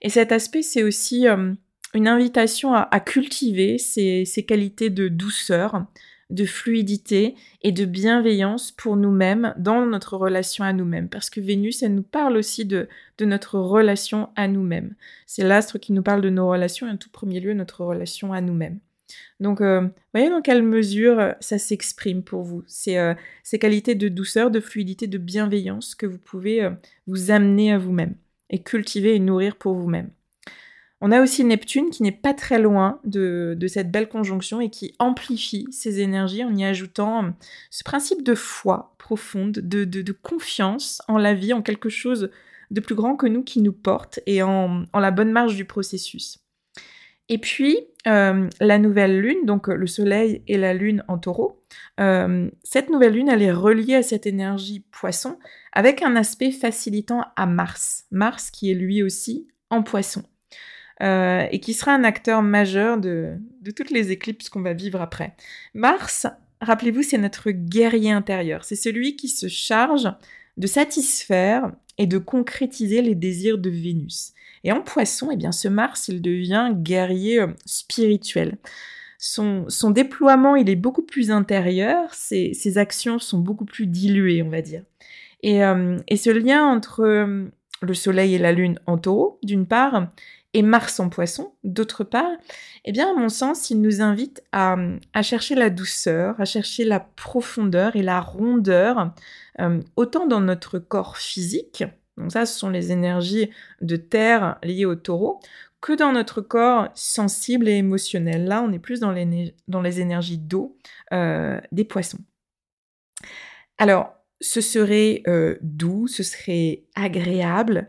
Et 0.00 0.08
cet 0.08 0.32
aspect, 0.32 0.62
c'est 0.62 0.82
aussi 0.82 1.26
une 1.26 2.08
invitation 2.08 2.72
à, 2.72 3.00
cultiver 3.00 3.76
ces, 3.76 4.24
ces, 4.24 4.46
qualités 4.46 4.88
de 4.88 5.08
douceur, 5.08 5.84
de 6.32 6.46
fluidité 6.46 7.34
et 7.60 7.72
de 7.72 7.84
bienveillance 7.84 8.72
pour 8.72 8.96
nous-mêmes 8.96 9.54
dans 9.58 9.84
notre 9.86 10.16
relation 10.16 10.64
à 10.64 10.72
nous-mêmes. 10.72 11.08
Parce 11.08 11.30
que 11.30 11.40
Vénus, 11.40 11.82
elle 11.82 11.94
nous 11.94 12.02
parle 12.02 12.36
aussi 12.36 12.64
de, 12.64 12.88
notre 13.20 13.60
relation 13.60 14.30
à 14.34 14.48
nous-mêmes. 14.48 14.96
C'est 15.26 15.44
l'astre 15.44 15.78
qui 15.78 15.92
nous 15.92 16.02
parle 16.02 16.22
de 16.22 16.30
nos 16.30 16.48
relations 16.48 16.88
et 16.88 16.90
en 16.90 16.96
tout 16.96 17.10
premier 17.10 17.38
lieu 17.38 17.54
notre 17.54 17.84
relation 17.84 18.32
à 18.32 18.40
nous-mêmes. 18.40 18.80
Donc, 19.38 19.60
euh, 19.60 19.86
voyez 20.12 20.30
dans 20.30 20.40
quelle 20.40 20.62
mesure 20.62 21.20
euh, 21.20 21.32
ça 21.38 21.58
s'exprime 21.58 22.22
pour 22.22 22.42
vous. 22.42 22.64
Euh, 22.88 23.14
ces 23.44 23.58
qualités 23.58 23.94
de 23.94 24.08
douceur, 24.08 24.50
de 24.50 24.58
fluidité, 24.58 25.06
de 25.06 25.18
bienveillance 25.18 25.94
que 25.94 26.06
vous 26.06 26.18
pouvez 26.18 26.68
vous 27.06 27.30
amener 27.30 27.72
à 27.72 27.78
vous-même 27.78 28.16
et 28.50 28.62
cultiver 28.62 29.14
et 29.14 29.20
nourrir 29.20 29.54
pour 29.54 29.74
vous-même. 29.74 30.10
On 31.04 31.10
a 31.10 31.20
aussi 31.20 31.42
Neptune 31.42 31.90
qui 31.90 32.04
n'est 32.04 32.12
pas 32.12 32.32
très 32.32 32.60
loin 32.60 33.00
de, 33.02 33.58
cette 33.66 33.90
belle 33.90 34.08
conjonction 34.08 34.60
et 34.60 34.70
qui 34.70 34.94
amplifie 35.00 35.66
ces 35.72 35.98
énergies 35.98 36.44
en 36.44 36.54
y 36.54 36.64
ajoutant 36.64 37.24
euh, 37.24 37.30
ce 37.70 37.82
principe 37.82 38.22
de 38.22 38.36
foi 38.36 38.94
profonde, 38.98 39.50
de, 39.50 40.12
confiance 40.12 41.02
en 41.08 41.18
la 41.18 41.34
vie, 41.34 41.52
en 41.52 41.60
quelque 41.60 41.88
chose 41.88 42.30
de 42.70 42.80
plus 42.80 42.94
grand 42.94 43.16
que 43.16 43.26
nous 43.26 43.42
qui 43.42 43.60
nous 43.60 43.72
porte 43.72 44.20
et 44.26 44.44
en, 44.44 44.84
la 44.94 45.10
bonne 45.10 45.32
marge 45.32 45.56
du 45.56 45.64
processus. 45.64 46.38
Et 47.28 47.38
puis, 47.38 47.80
euh, 48.06 48.48
la 48.60 48.78
nouvelle 48.78 49.20
lune, 49.20 49.44
donc 49.44 49.66
le 49.66 49.86
soleil 49.88 50.44
et 50.46 50.56
la 50.56 50.72
lune 50.72 51.02
en 51.08 51.18
taureau, 51.18 51.60
euh, 51.98 52.48
cette 52.62 52.90
nouvelle 52.90 53.14
lune, 53.14 53.28
elle 53.28 53.42
est 53.42 53.52
reliée 53.52 53.96
à 53.96 54.02
cette 54.04 54.26
énergie 54.26 54.84
poisson 54.92 55.36
avec 55.72 56.00
un 56.02 56.14
aspect 56.14 56.52
facilitant 56.52 57.24
à 57.34 57.46
Mars. 57.46 58.04
Mars 58.12 58.52
qui 58.52 58.70
est 58.70 58.74
lui 58.74 59.02
aussi 59.02 59.48
en 59.68 59.82
poisson. 59.82 60.22
Euh, 61.02 61.46
et 61.50 61.58
qui 61.58 61.74
sera 61.74 61.92
un 61.92 62.04
acteur 62.04 62.42
majeur 62.42 62.96
de, 62.96 63.34
toutes 63.74 63.90
les 63.90 64.12
éclipses 64.12 64.48
qu'on 64.48 64.60
va 64.60 64.72
vivre 64.72 65.00
après. 65.00 65.34
Mars, 65.74 66.28
rappelez-vous, 66.60 67.02
c'est 67.02 67.18
notre 67.18 67.50
guerrier 67.50 68.12
intérieur. 68.12 68.64
C'est 68.64 68.76
celui 68.76 69.16
qui 69.16 69.28
se 69.28 69.48
charge 69.48 70.08
de 70.58 70.66
satisfaire 70.68 71.72
et 71.98 72.06
de 72.06 72.18
concrétiser 72.18 73.02
les 73.02 73.16
désirs 73.16 73.58
de 73.58 73.68
Vénus. 73.68 74.32
Et 74.62 74.70
en 74.70 74.80
poisson, 74.80 75.30
eh 75.32 75.36
bien, 75.36 75.50
ce 75.50 75.66
Mars, 75.66 76.06
il 76.06 76.22
devient 76.22 76.70
guerrier 76.72 77.40
euh, 77.40 77.48
spirituel. 77.66 78.58
Son, 79.18 79.66
déploiement, 79.90 80.54
il 80.56 80.68
est 80.68 80.76
beaucoup 80.76 81.02
plus 81.02 81.30
intérieur, 81.30 82.12
ses, 82.12 82.78
actions 82.78 83.20
sont 83.20 83.38
beaucoup 83.38 83.64
plus 83.64 83.86
diluées, 83.86 84.42
on 84.42 84.50
va 84.50 84.62
dire. 84.62 84.82
Et, 85.42 85.64
euh, 85.64 85.96
et 86.08 86.16
ce 86.16 86.30
lien 86.30 86.64
entre 86.64 87.04
le 87.82 87.94
Soleil 87.94 88.34
et 88.34 88.38
la 88.38 88.52
Lune 88.52 88.80
en 88.86 88.98
taureau, 88.98 89.38
d'une 89.44 89.66
part, 89.66 90.08
et 90.54 90.62
Mars 90.62 91.00
en 91.00 91.08
poisson, 91.08 91.54
d'autre 91.64 92.04
part, 92.04 92.30
eh 92.84 92.92
bien, 92.92 93.10
à 93.10 93.14
mon 93.14 93.28
sens, 93.28 93.70
il 93.70 93.80
nous 93.80 94.02
invite 94.02 94.42
à, 94.52 94.76
chercher 95.22 95.54
la 95.54 95.70
douceur, 95.70 96.40
à 96.40 96.44
chercher 96.44 96.84
la 96.84 97.00
profondeur 97.00 97.96
et 97.96 98.02
la 98.02 98.20
rondeur, 98.20 99.12
euh, 99.60 99.80
autant 99.96 100.26
dans 100.26 100.40
notre 100.40 100.78
corps 100.78 101.16
physique, 101.16 101.84
donc 102.16 102.32
ça, 102.32 102.46
ce 102.46 102.58
sont 102.58 102.70
les 102.70 102.92
énergies 102.92 103.50
de 103.80 103.96
terre 103.96 104.58
liées 104.62 104.84
au 104.84 104.94
taureau, 104.94 105.40
que 105.80 105.92
dans 105.92 106.12
notre 106.12 106.40
corps 106.40 106.88
sensible 106.94 107.68
et 107.68 107.76
émotionnel. 107.76 108.44
Là, 108.44 108.62
on 108.62 108.72
est 108.72 108.78
plus 108.78 109.00
dans 109.00 109.12
les, 109.12 110.00
énergies 110.00 110.38
d'eau 110.38 110.76
euh, 111.12 111.60
des 111.72 111.84
poissons. 111.84 112.20
Alors, 113.78 114.14
ce 114.40 114.60
serait 114.60 115.22
euh, 115.26 115.56
doux, 115.62 116.06
ce 116.06 116.22
serait 116.22 116.84
agréable 116.94 117.88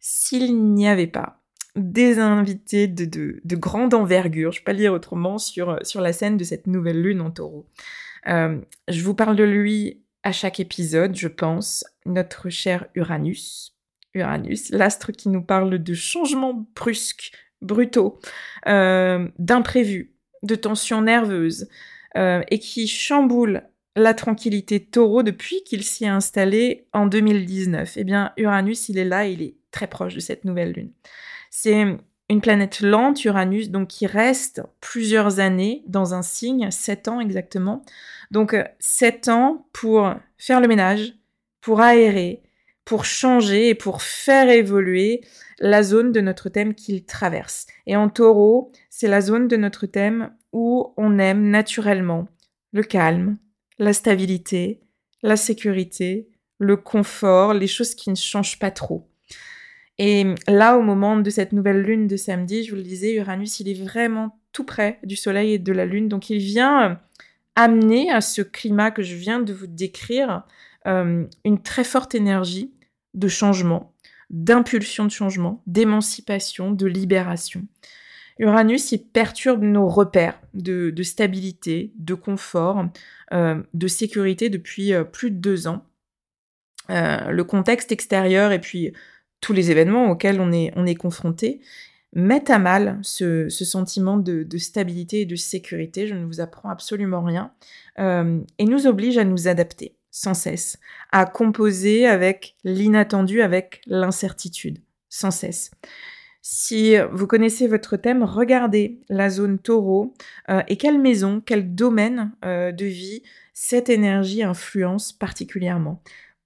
s'il 0.00 0.56
n'y 0.74 0.86
avait 0.86 1.06
pas 1.06 1.41
des 1.76 2.18
invités 2.18 2.86
de, 2.86 3.40
grande 3.56 3.94
envergure, 3.94 4.52
je 4.52 4.60
peux 4.60 4.64
pas 4.64 4.72
lire 4.72 4.92
autrement, 4.92 5.38
sur, 5.38 5.78
sur 5.82 6.00
la 6.00 6.12
scène 6.12 6.36
de 6.36 6.44
cette 6.44 6.66
nouvelle 6.66 7.00
lune 7.00 7.20
en 7.20 7.30
taureau. 7.30 7.66
Euh, 8.28 8.60
je 8.88 9.02
vous 9.02 9.14
parle 9.14 9.36
de 9.36 9.44
lui 9.44 10.02
à 10.22 10.32
chaque 10.32 10.60
épisode, 10.60 11.16
je 11.16 11.28
pense, 11.28 11.84
notre 12.06 12.50
cher 12.50 12.86
Uranus. 12.94 13.74
Uranus, 14.14 14.70
l'astre 14.70 15.12
qui 15.12 15.28
nous 15.28 15.42
parle 15.42 15.78
de 15.78 15.94
changements 15.94 16.66
brusques, 16.76 17.32
brutaux, 17.62 18.20
euh, 18.68 19.28
d'imprévus, 19.38 20.14
de 20.42 20.54
tensions 20.54 21.02
nerveuses, 21.02 21.68
euh, 22.16 22.42
et 22.50 22.58
qui 22.58 22.86
chamboule 22.86 23.62
la 23.96 24.14
tranquillité 24.14 24.84
taureau 24.84 25.22
depuis 25.22 25.62
qu'il 25.64 25.82
s'y 25.82 26.04
est 26.04 26.08
installé 26.08 26.86
en 26.92 27.06
2019. 27.06 27.94
Eh 27.96 28.04
bien, 28.04 28.32
Uranus, 28.36 28.88
il 28.88 28.98
est 28.98 29.04
là, 29.04 29.26
il 29.26 29.42
est 29.42 29.54
très 29.70 29.86
proche 29.86 30.14
de 30.14 30.20
cette 30.20 30.44
nouvelle 30.44 30.72
lune. 30.72 30.92
C'est 31.64 31.96
une 32.28 32.40
planète 32.40 32.80
lente, 32.80 33.24
Uranus, 33.24 33.70
donc 33.70 33.86
qui 33.86 34.08
reste 34.08 34.62
plusieurs 34.80 35.38
années 35.38 35.84
dans 35.86 36.12
un 36.12 36.22
signe, 36.22 36.72
sept 36.72 37.06
ans 37.06 37.20
exactement. 37.20 37.84
Donc 38.32 38.52
euh, 38.52 38.64
sept 38.80 39.28
ans 39.28 39.68
pour 39.72 40.12
faire 40.38 40.60
le 40.60 40.66
ménage, 40.66 41.14
pour 41.60 41.80
aérer, 41.80 42.42
pour 42.84 43.04
changer 43.04 43.68
et 43.68 43.74
pour 43.76 44.02
faire 44.02 44.48
évoluer 44.48 45.20
la 45.60 45.84
zone 45.84 46.10
de 46.10 46.20
notre 46.20 46.48
thème 46.48 46.74
qu'il 46.74 47.04
traverse. 47.04 47.68
Et 47.86 47.94
en 47.94 48.08
taureau, 48.08 48.72
c'est 48.90 49.06
la 49.06 49.20
zone 49.20 49.46
de 49.46 49.56
notre 49.56 49.86
thème 49.86 50.34
où 50.52 50.92
on 50.96 51.20
aime 51.20 51.48
naturellement 51.48 52.26
le 52.72 52.82
calme, 52.82 53.36
la 53.78 53.92
stabilité, 53.92 54.80
la 55.22 55.36
sécurité, 55.36 56.28
le 56.58 56.76
confort, 56.76 57.54
les 57.54 57.68
choses 57.68 57.94
qui 57.94 58.10
ne 58.10 58.16
changent 58.16 58.58
pas 58.58 58.72
trop. 58.72 59.11
Et 59.98 60.24
là, 60.48 60.78
au 60.78 60.82
moment 60.82 61.16
de 61.16 61.30
cette 61.30 61.52
nouvelle 61.52 61.82
lune 61.82 62.06
de 62.06 62.16
samedi, 62.16 62.64
je 62.64 62.70
vous 62.70 62.76
le 62.76 62.82
disais, 62.82 63.14
Uranus, 63.14 63.60
il 63.60 63.68
est 63.68 63.82
vraiment 63.82 64.38
tout 64.52 64.64
près 64.64 64.98
du 65.02 65.16
Soleil 65.16 65.54
et 65.54 65.58
de 65.58 65.72
la 65.72 65.86
Lune. 65.86 66.08
Donc 66.08 66.30
il 66.30 66.38
vient 66.38 67.00
amener 67.56 68.10
à 68.10 68.20
ce 68.20 68.42
climat 68.42 68.90
que 68.90 69.02
je 69.02 69.14
viens 69.14 69.40
de 69.40 69.52
vous 69.52 69.66
décrire 69.66 70.44
euh, 70.86 71.24
une 71.44 71.62
très 71.62 71.84
forte 71.84 72.14
énergie 72.14 72.72
de 73.14 73.28
changement, 73.28 73.94
d'impulsion 74.30 75.04
de 75.04 75.10
changement, 75.10 75.62
d'émancipation, 75.66 76.70
de 76.70 76.86
libération. 76.86 77.66
Uranus, 78.38 78.92
il 78.92 79.04
perturbe 79.04 79.62
nos 79.62 79.86
repères 79.88 80.40
de, 80.54 80.94
stabilité, 81.02 81.92
de 81.96 82.14
confort, 82.14 82.86
euh, 83.32 83.62
de 83.74 83.86
sécurité 83.86 84.48
depuis 84.48 84.94
euh, 84.94 85.04
plus 85.04 85.30
de 85.30 85.36
deux 85.36 85.66
ans. 85.66 85.84
le 86.88 87.42
contexte 87.42 87.92
extérieur 87.92 88.52
et 88.52 88.60
puis 88.60 88.92
tous 89.42 89.52
les 89.52 89.70
événements 89.70 90.10
auxquels 90.10 90.40
on 90.40 90.50
est, 90.52 90.72
on 90.76 90.86
est 90.86 90.94
confronté 90.94 91.60
mettent 92.14 92.50
à 92.50 92.58
mal 92.58 92.98
ce, 93.02 93.48
sentiment 93.48 94.16
de, 94.16 94.46
stabilité 94.58 95.22
et 95.22 95.26
de 95.26 95.36
sécurité, 95.36 96.06
je 96.06 96.14
ne 96.14 96.24
vous 96.24 96.40
apprends 96.40 96.70
absolument 96.70 97.22
rien, 97.22 97.52
euh, 97.98 98.40
et 98.58 98.64
nous 98.64 98.86
obligent 98.86 99.18
à 99.18 99.24
nous 99.24 99.48
adapter 99.48 99.96
sans 100.10 100.34
cesse, 100.34 100.78
à 101.10 101.24
composer 101.24 102.06
avec 102.06 102.54
l'inattendu, 102.64 103.40
avec 103.40 103.80
l'incertitude, 103.86 104.78
sans 105.08 105.30
cesse. 105.30 105.70
Si 106.42 106.96
vous 107.12 107.26
connaissez 107.26 107.66
votre 107.66 107.96
thème, 107.96 108.22
regardez 108.22 109.00
la 109.08 109.30
zone 109.30 109.58
taureau 109.58 110.12
euh, 110.50 110.60
et 110.68 110.76
quelle 110.76 111.00
maison, 111.00 111.40
quel 111.44 111.74
domaine 111.74 112.32
euh, 112.44 112.72
de 112.72 112.84
vie 112.84 113.22
cette 113.54 113.88
énergie 113.88 114.42
influence 114.42 115.12
particulièrement. 115.12 116.02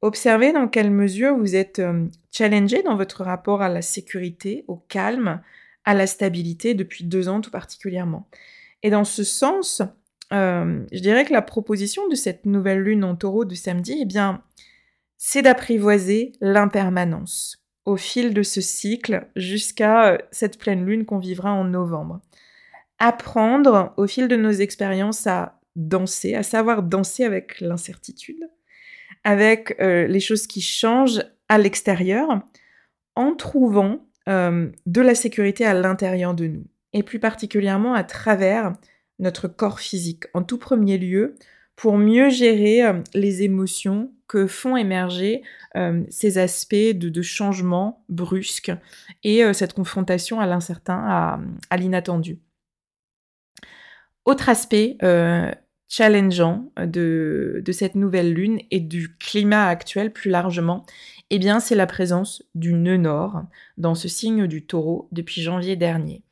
Observez 0.06 0.52
dans 0.52 0.68
quelle 0.68 0.92
mesure 0.92 1.36
vous 1.36 1.56
êtes 1.56 1.80
euh, 1.80 2.06
challengé 2.30 2.84
dans 2.84 2.94
votre 2.94 3.25
rapport 3.25 3.60
à 3.60 3.68
la 3.68 3.82
sécurité, 3.82 4.64
au 4.68 4.76
calme, 4.76 5.40
à 5.84 5.94
la 5.94 6.06
stabilité 6.06 6.75
depuis 6.75 7.02
deux 7.02 7.28
ans 7.28 7.40
tout 7.40 7.50
particulièrement. 7.50 8.28
Et 8.84 8.90
dans 8.90 9.02
ce 9.02 9.25
sens, 9.25 9.82
euh, 10.32 10.84
je 10.92 11.00
dirais 11.00 11.25
que 11.25 11.32
la 11.32 11.42
proposition 11.42 12.06
de 12.06 12.14
cette 12.14 12.46
nouvelle 12.46 12.82
lune 12.82 13.02
en 13.02 13.16
taureau 13.16 13.44
de 13.44 13.56
samedi, 13.56 13.98
eh 14.00 14.04
bien, 14.04 14.45
c'est 15.19 15.42
d'apprivoiser 15.42 16.30
l'impermanence 16.40 17.64
au 17.84 17.97
fil 17.97 18.32
de 18.32 18.45
ce 18.45 18.60
cycle 18.60 19.26
jusqu'à 19.34 20.12
euh, 20.12 20.19
cette 20.30 20.56
pleine 20.56 20.86
lune 20.86 21.04
qu'on 21.04 21.19
vivra 21.19 21.52
en 21.52 21.64
novembre. 21.64 22.21
Apprendre 23.00 23.92
au 23.97 24.06
fil 24.06 24.28
de 24.28 24.36
nos 24.36 24.52
expériences 24.52 25.26
à 25.26 25.58
danser, 25.75 26.36
à 26.36 26.45
savoir 26.45 26.84
danser 26.84 27.25
avec 27.25 27.60
l'incertitude, 27.60 28.49
avec 29.26 29.76
euh, 29.80 30.06
les 30.06 30.21
choses 30.21 30.47
qui 30.47 30.60
changent 30.60 31.21
à 31.49 31.58
l'extérieur 31.58 32.43
en 33.17 33.34
trouvant 33.34 34.06
euh, 34.28 34.71
de 34.86 35.00
la 35.00 35.17
sécurité 35.17 35.67
à 35.67 35.75
l'intérieur 35.75 36.32
de 36.32 36.47
nous 36.47 36.65
et 36.93 37.02
plus 37.02 37.19
particulièrement 37.19 37.95
à 37.95 38.04
travers 38.04 38.73
notre 39.19 39.49
corps 39.49 39.80
physique 39.80 40.26
en 40.32 40.45
tout 40.45 40.58
premier 40.58 40.97
lieu 40.97 41.34
pour 41.75 41.99
mieux 41.99 42.30
gérer 42.30 42.84
euh, 42.84 43.00
les 43.15 43.43
émotions 43.43 44.12
que 44.28 44.47
font 44.47 44.76
émerger 44.76 45.43
ces 46.08 46.39
aspects 46.39 46.75
de, 46.75 47.23
changement 47.23 48.02
brusque 48.08 48.73
et 49.23 49.45
cette 49.52 49.73
confrontation 49.73 50.41
à 50.41 50.47
l'incertain, 50.47 50.99
à, 51.06 51.41
à 51.71 51.76
l'inattendu. 51.76 52.41
Autre 54.25 54.49
aspect 54.49 54.97
challengeant 55.88 56.72
de, 56.78 57.62
de 57.64 57.72
cette 57.72 57.94
nouvelle 57.94 58.32
lune 58.32 58.60
et 58.70 58.80
du 58.80 59.16
climat 59.16 59.66
actuel 59.66 60.12
plus 60.12 60.30
largement, 60.30 60.84
eh 61.30 61.38
bien 61.38 61.60
c'est 61.60 61.75
la 61.75 61.86
présence 61.86 62.42
du 62.54 62.72
nœud 62.72 62.96
nord 62.96 63.42
dans 63.78 63.94
ce 63.94 64.08
signe 64.08 64.46
du 64.46 64.64
taureau 64.64 65.08
depuis 65.12 65.42
janvier 65.42 65.76
dernier. 65.76 66.22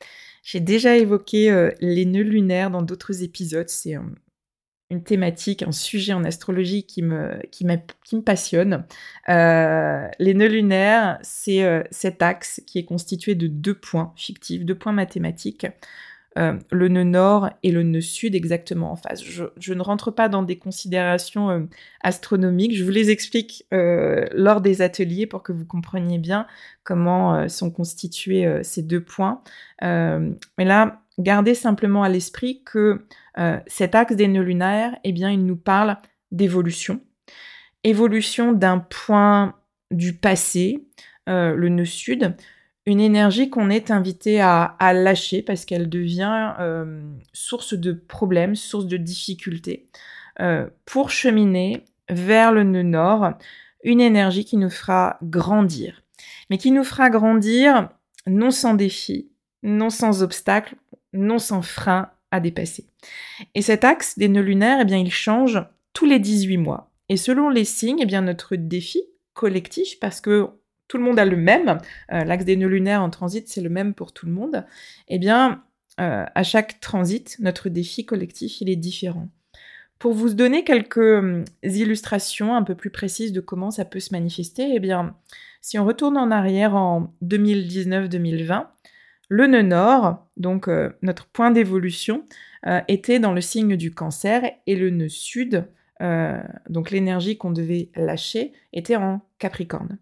J'ai 0.43 0.59
déjà 0.59 0.95
évoqué 0.95 1.51
euh, 1.51 1.71
les 1.81 2.05
nœuds 2.05 2.21
lunaires 2.21 2.69
dans 2.69 2.83
d'autres 2.83 3.23
épisodes, 3.23 3.69
c'est 3.69 3.95
une 4.91 5.03
thématique, 5.03 5.63
un 5.63 5.71
sujet 5.71 6.13
en 6.13 6.23
astrologie 6.23 6.85
qui 6.85 7.01
me, 7.01 7.39
passionne. 8.21 8.85
Euh, 9.29 10.07
les 10.19 10.33
nœuds 10.35 10.47
lunaires, 10.47 11.17
c'est 11.23 11.63
euh, 11.63 11.81
cet 11.89 12.21
axe 12.21 12.61
qui 12.67 12.77
est 12.77 12.85
constitué 12.85 13.33
de 13.33 13.47
deux 13.47 13.73
points 13.73 14.13
fictifs, 14.15 14.63
deux 14.63 14.77
points 14.77 14.93
mathématiques 14.93 15.65
euh, 16.37 16.59
le 16.69 16.89
nœud 16.89 17.05
nord 17.05 17.49
et 17.63 17.71
le 17.71 17.81
nœud 17.81 18.01
sud 18.01 18.35
exactement 18.35 18.91
en 18.91 18.97
face. 18.97 19.23
Je, 19.23 19.73
ne 19.73 19.81
rentre 19.81 20.11
pas 20.11 20.27
dans 20.27 20.43
des 20.43 20.57
considérations 20.57 21.49
euh, 21.49 21.61
astronomiques, 22.01 22.75
je 22.75 22.83
vous 22.83 22.91
les 22.91 23.09
explique 23.09 23.65
euh, 23.73 24.25
lors 24.33 24.59
des 24.59 24.81
ateliers 24.81 25.27
pour 25.27 25.43
que 25.43 25.53
vous 25.53 25.65
compreniez 25.65 26.17
bien 26.17 26.45
comment 26.83 27.47
sont 27.47 27.71
constitués 27.71 28.63
ces 28.63 28.83
deux 28.83 29.01
points. 29.01 29.41
mais 29.81 30.65
là, 30.65 31.01
gardez 31.17 31.55
simplement 31.55 32.03
à 32.03 32.09
l'esprit 32.09 32.61
que 32.63 33.07
cet 33.65 33.95
axe 33.95 34.15
des 34.15 34.27
nœuds 34.27 34.43
lunaires, 34.43 34.95
eh 35.03 35.11
bien, 35.11 35.31
il 35.31 35.45
nous 35.45 35.55
parle 35.55 35.97
d'évolution. 36.31 37.01
Évolution 37.83 38.51
d'un 38.51 38.77
point 38.77 39.55
du 39.89 40.13
passé, 40.13 40.85
le 41.25 41.69
nœud 41.69 41.85
sud, 41.85 42.35
une 42.85 42.99
énergie 42.99 43.49
qu'on 43.49 43.69
est 43.69 43.89
invité 43.89 44.41
à, 44.41 44.75
lâcher 44.93 45.41
parce 45.41 45.65
qu'elle 45.65 45.89
devient 45.89 46.53
euh, 46.59 47.01
source 47.33 47.73
de 47.73 47.93
problèmes, 47.93 48.55
source 48.55 48.85
de 48.85 48.97
difficultés, 48.97 49.87
euh, 50.39 50.67
pour 50.85 51.09
cheminer 51.09 51.83
vers 52.09 52.51
le 52.51 52.63
nœud 52.63 52.83
nord, 52.83 53.33
une 53.83 54.01
énergie 54.01 54.45
qui 54.45 54.57
nous 54.57 54.69
fera 54.69 55.17
grandir, 55.23 56.03
mais 56.49 56.57
qui 56.57 56.71
nous 56.71 56.83
fera 56.83 57.09
grandir 57.09 57.89
non 58.27 58.51
sans 58.51 58.75
défi, 58.75 59.29
non 59.63 59.89
sans 59.89 60.21
obstacle, 60.21 60.75
non 61.13 61.39
sans 61.39 61.61
frein 61.61 62.09
à 62.31 62.39
dépasser. 62.39 62.87
Et 63.55 63.61
cet 63.61 63.83
axe 63.83 64.17
des 64.17 64.27
nœuds 64.27 64.41
lunaires, 64.41 64.79
eh 64.81 64.85
bien, 64.85 64.97
il 64.97 65.11
change 65.11 65.63
tous 65.93 66.05
les 66.05 66.19
18 66.19 66.57
mois. 66.57 66.91
Et 67.09 67.17
selon 67.17 67.49
les 67.49 67.65
signes, 67.65 67.99
eh 68.01 68.05
bien, 68.05 68.21
notre 68.21 68.55
défi 68.55 69.01
collectif, 69.33 69.99
parce 69.99 70.21
que 70.21 70.49
tout 70.87 70.97
le 70.97 71.03
monde 71.03 71.19
a 71.19 71.25
le 71.25 71.37
même, 71.37 71.79
euh, 72.11 72.23
l'axe 72.23 72.45
des 72.45 72.55
nœuds 72.55 72.67
lunaires 72.67 73.01
en 73.01 73.09
transit, 73.09 73.47
c'est 73.47 73.61
le 73.61 73.69
même 73.69 73.93
pour 73.93 74.13
tout 74.13 74.25
le 74.25 74.31
monde, 74.31 74.65
eh 75.07 75.19
bien, 75.19 75.63
euh, 75.99 76.25
à 76.33 76.43
chaque 76.43 76.79
transit, 76.79 77.37
notre 77.39 77.69
défi 77.69 78.05
collectif, 78.05 78.61
il 78.61 78.69
est 78.69 78.75
différent. 78.75 79.29
Pour 79.97 80.13
vous 80.13 80.33
donner 80.33 80.63
quelques 80.63 80.97
hum, 80.97 81.45
illustrations 81.63 82.55
un 82.55 82.63
peu 82.63 82.75
plus 82.75 82.89
précises 82.89 83.31
de 83.31 83.39
comment 83.39 83.71
ça 83.71 83.85
peut 83.85 83.99
se 83.99 84.13
manifester, 84.13 84.73
eh 84.75 84.79
bien, 84.79 85.15
si 85.61 85.79
on 85.79 85.85
retourne 85.85 86.17
en 86.17 86.31
arrière 86.31 86.75
en 86.75 87.13
2019-2020, 87.23 88.67
le 89.29 89.47
nœud 89.47 89.61
nord, 89.63 90.27
donc 90.37 90.67
euh, 90.67 90.91
notre 91.01 91.25
point 91.27 91.51
d'évolution, 91.51 92.25
était 92.87 93.19
dans 93.19 93.31
le 93.31 93.41
signe 93.41 93.77
du 93.77 93.93
cancer 93.93 94.41
et 94.65 94.75
le 94.75 94.89
nœud 94.89 95.07
sud, 95.07 95.67
donc 96.67 96.89
l'énergie 96.89 97.37
qu'on 97.37 97.51
devait 97.51 97.91
lâcher, 97.95 98.53
était 98.73 98.95
en 98.95 99.21
capricorne. 99.37 99.99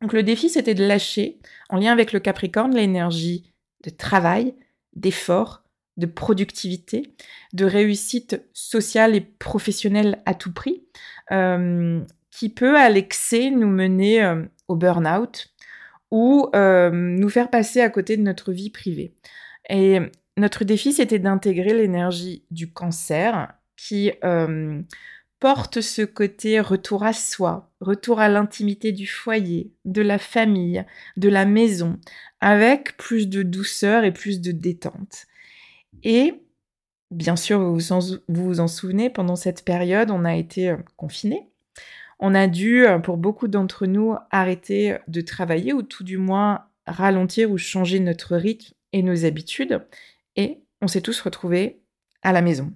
Donc 0.00 0.12
le 0.12 0.22
défi, 0.22 0.48
c'était 0.48 0.74
de 0.74 0.86
lâcher, 0.86 1.38
en 1.68 1.78
lien 1.78 1.92
avec 1.92 2.12
le 2.12 2.20
Capricorne, 2.20 2.74
l'énergie 2.74 3.52
de 3.84 3.90
travail, 3.90 4.54
d'effort, 4.94 5.62
de 5.96 6.06
productivité, 6.06 7.14
de 7.52 7.64
réussite 7.64 8.42
sociale 8.52 9.16
et 9.16 9.20
professionnelle 9.20 10.22
à 10.26 10.34
tout 10.34 10.52
prix, 10.52 10.84
euh, 11.32 12.00
qui 12.30 12.48
peut 12.48 12.76
à 12.76 12.88
l'excès 12.88 13.50
nous 13.50 13.68
mener 13.68 14.22
euh, 14.22 14.44
au 14.68 14.76
burn-out 14.76 15.48
ou 16.10 16.48
euh, 16.54 16.90
nous 16.90 17.28
faire 17.28 17.50
passer 17.50 17.80
à 17.80 17.90
côté 17.90 18.16
de 18.16 18.22
notre 18.22 18.52
vie 18.52 18.70
privée. 18.70 19.14
Et 19.68 19.98
notre 20.36 20.64
défi, 20.64 20.92
c'était 20.92 21.18
d'intégrer 21.18 21.74
l'énergie 21.74 22.44
du 22.50 22.72
cancer 22.72 23.52
qui 23.76 24.12
porte 25.40 25.80
ce 25.80 26.02
côté 26.02 26.60
retour 26.60 27.04
à 27.04 27.12
soi, 27.12 27.70
retour 27.80 28.20
à 28.20 28.28
l'intimité 28.28 28.92
du 28.92 29.06
foyer, 29.06 29.72
de 29.84 30.02
la 30.02 30.18
famille, 30.18 30.84
de 31.16 31.28
la 31.28 31.44
maison, 31.44 31.98
avec 32.40 32.96
plus 32.96 33.28
de 33.28 33.42
douceur 33.42 34.04
et 34.04 34.12
plus 34.12 34.40
de 34.40 34.52
détente. 34.52 35.26
Et 36.02 36.34
bien 37.10 37.36
sûr, 37.36 37.60
vous 37.60 37.78
vous 38.28 38.60
en, 38.60 38.68
souvenez, 38.68 39.10
pendant 39.10 39.36
cette 39.36 39.64
période, 39.64 40.10
on 40.10 40.24
a 40.24 40.36
été 40.36 40.70
euh, 40.70 40.76
confinés. 40.96 41.48
On 42.20 42.34
a 42.34 42.48
dû, 42.48 42.84
pour 43.04 43.16
beaucoup 43.16 43.46
d'entre 43.46 43.86
nous, 43.86 44.16
arrêter 44.30 44.96
de 45.06 45.20
travailler 45.20 45.72
ou 45.72 45.82
tout 45.82 46.02
du 46.02 46.18
moins 46.18 46.64
ralentir 46.84 47.50
ou 47.50 47.58
changer 47.58 48.00
notre 48.00 48.36
rythme 48.36 48.74
et 48.92 49.02
nos 49.02 49.24
habitudes. 49.24 49.86
Et 50.34 50.60
on 50.82 50.88
s'est 50.88 51.00
tous 51.00 51.20
retrouvés 51.20 51.80
à 52.22 52.32
la 52.32 52.42
maison. 52.42 52.72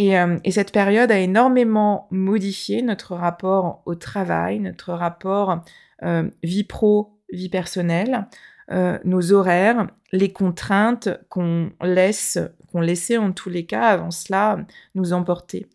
Et, 0.00 0.18
euh, 0.18 0.38
cette 0.50 0.72
période 0.72 1.12
a 1.12 1.18
énormément 1.18 2.08
modifié 2.10 2.80
notre 2.80 3.14
rapport 3.14 3.82
au 3.84 3.94
travail, 3.94 4.58
notre 4.58 4.94
rapport 4.94 5.62
euh, 6.02 6.30
vie 6.42 6.64
pro, 6.64 7.18
vie 7.30 7.50
personnelle, 7.50 8.26
euh, 8.70 8.98
nos 9.04 9.32
horaires, 9.32 9.88
les 10.12 10.32
contraintes 10.32 11.10
qu'on 11.28 11.70
laisse, 11.82 12.38
qu'on 12.72 12.80
laissait 12.80 13.18
en 13.18 13.32
tous 13.32 13.50
les 13.50 13.66
cas 13.66 13.88
avant 13.88 14.10
cela 14.10 14.64
nous 14.94 15.12
emporter. 15.12 15.66